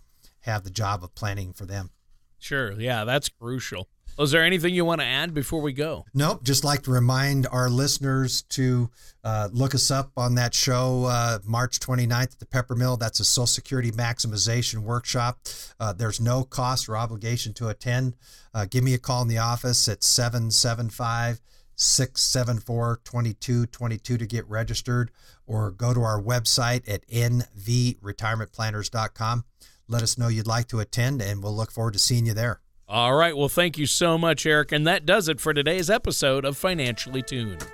have 0.41 0.65
the 0.65 0.71
job 0.71 1.05
of 1.05 1.15
planning 1.15 1.53
for 1.53 1.67
them. 1.67 1.91
Sure. 2.39 2.73
Yeah, 2.73 3.05
that's 3.05 3.29
crucial. 3.29 3.89
Was 4.19 4.33
there 4.33 4.45
anything 4.45 4.75
you 4.75 4.85
want 4.85 5.01
to 5.01 5.07
add 5.07 5.33
before 5.33 5.61
we 5.61 5.73
go? 5.73 6.05
Nope. 6.13 6.43
Just 6.43 6.65
like 6.65 6.83
to 6.83 6.91
remind 6.91 7.47
our 7.53 7.71
listeners 7.71 8.43
to 8.43 8.91
uh, 9.23 9.49
look 9.53 9.77
us 9.77 9.93
up 9.93 10.11
on 10.17 10.35
that 10.35 10.55
show 10.55 11.05
uh, 11.05 11.39
March 11.45 11.79
29th 11.79 12.33
at 12.33 12.41
the 12.41 12.47
Peppermill. 12.47 12.99
That's 12.99 13.21
a 13.21 13.25
Social 13.25 13.47
Security 13.47 13.93
maximization 13.93 14.79
workshop. 14.79 15.39
Uh, 15.79 15.93
there's 15.93 16.21
no 16.21 16.43
cost 16.43 16.89
or 16.89 16.97
obligation 16.97 17.55
to 17.55 17.69
attend. 17.69 18.17
Uh, 18.53 18.67
give 18.69 18.83
me 18.83 18.95
a 18.95 18.99
call 18.99 19.23
in 19.23 19.29
the 19.29 19.39
office 19.39 19.89
at 19.89 20.03
775 20.03 21.41
674 21.77 23.01
2222 23.05 24.19
to 24.19 24.27
get 24.27 24.45
registered 24.49 25.13
or 25.47 25.71
go 25.71 25.95
to 25.95 26.03
our 26.03 26.21
website 26.21 26.93
at 26.93 27.07
nvretirementplanners.com. 27.07 29.45
Let 29.87 30.03
us 30.03 30.19
know 30.19 30.27
you'd 30.27 30.49
like 30.49 30.67
to 30.69 30.81
attend, 30.81 31.23
and 31.23 31.41
we'll 31.41 31.55
look 31.55 31.71
forward 31.71 31.93
to 31.93 32.01
seeing 32.01 32.27
you 32.27 32.35
there. 32.35 32.61
All 32.89 33.15
right. 33.15 33.37
Well, 33.37 33.51
thank 33.51 33.77
you 33.77 33.87
so 33.87 34.17
much, 34.17 34.47
Eric. 34.47 34.73
And 34.73 34.87
that 34.87 35.05
does 35.05 35.29
it 35.29 35.41
for 35.41 35.53
today's 35.53 35.91
episode 35.91 36.47
of 36.47 36.57
Financially 36.57 37.23
Tuned. 37.23 37.67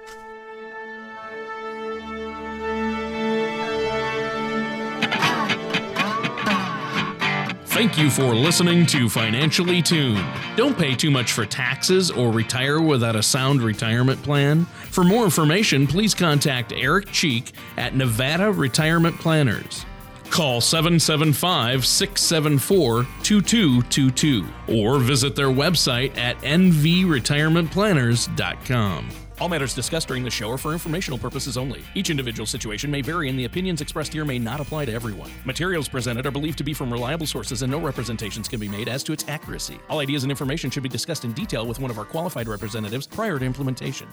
Thank 7.66 7.98
you 7.98 8.08
for 8.08 8.34
listening 8.34 8.86
to 8.86 9.08
Financially 9.08 9.82
Tuned. 9.82 10.24
Don't 10.56 10.78
pay 10.78 10.94
too 10.94 11.10
much 11.10 11.32
for 11.32 11.44
taxes 11.44 12.08
or 12.08 12.30
retire 12.30 12.80
without 12.80 13.16
a 13.16 13.22
sound 13.22 13.62
retirement 13.62 14.22
plan. 14.22 14.64
For 14.90 15.02
more 15.02 15.24
information, 15.24 15.88
please 15.88 16.14
contact 16.14 16.72
Eric 16.72 17.10
Cheek 17.10 17.52
at 17.76 17.96
Nevada 17.96 18.52
Retirement 18.52 19.18
Planners. 19.18 19.84
Call 20.30 20.60
775 20.60 21.86
674 21.86 23.06
2222 23.22 24.46
or 24.68 24.98
visit 24.98 25.36
their 25.36 25.48
website 25.48 26.16
at 26.16 26.36
nvretirementplanners.com. 26.38 29.08
All 29.40 29.48
matters 29.48 29.74
discussed 29.74 30.06
during 30.06 30.22
the 30.22 30.30
show 30.30 30.50
are 30.52 30.58
for 30.58 30.72
informational 30.72 31.18
purposes 31.18 31.56
only. 31.56 31.82
Each 31.94 32.08
individual 32.08 32.46
situation 32.46 32.90
may 32.90 33.02
vary, 33.02 33.28
and 33.28 33.38
the 33.38 33.46
opinions 33.46 33.80
expressed 33.80 34.12
here 34.12 34.24
may 34.24 34.38
not 34.38 34.60
apply 34.60 34.84
to 34.84 34.92
everyone. 34.92 35.30
Materials 35.44 35.88
presented 35.88 36.24
are 36.24 36.30
believed 36.30 36.56
to 36.58 36.64
be 36.64 36.72
from 36.72 36.92
reliable 36.92 37.26
sources, 37.26 37.62
and 37.62 37.70
no 37.70 37.80
representations 37.80 38.46
can 38.46 38.60
be 38.60 38.68
made 38.68 38.88
as 38.88 39.02
to 39.02 39.12
its 39.12 39.28
accuracy. 39.28 39.78
All 39.88 39.98
ideas 39.98 40.22
and 40.22 40.30
information 40.30 40.70
should 40.70 40.84
be 40.84 40.88
discussed 40.88 41.24
in 41.24 41.32
detail 41.32 41.66
with 41.66 41.80
one 41.80 41.90
of 41.90 41.98
our 41.98 42.04
qualified 42.04 42.46
representatives 42.46 43.08
prior 43.08 43.40
to 43.40 43.44
implementation. 43.44 44.06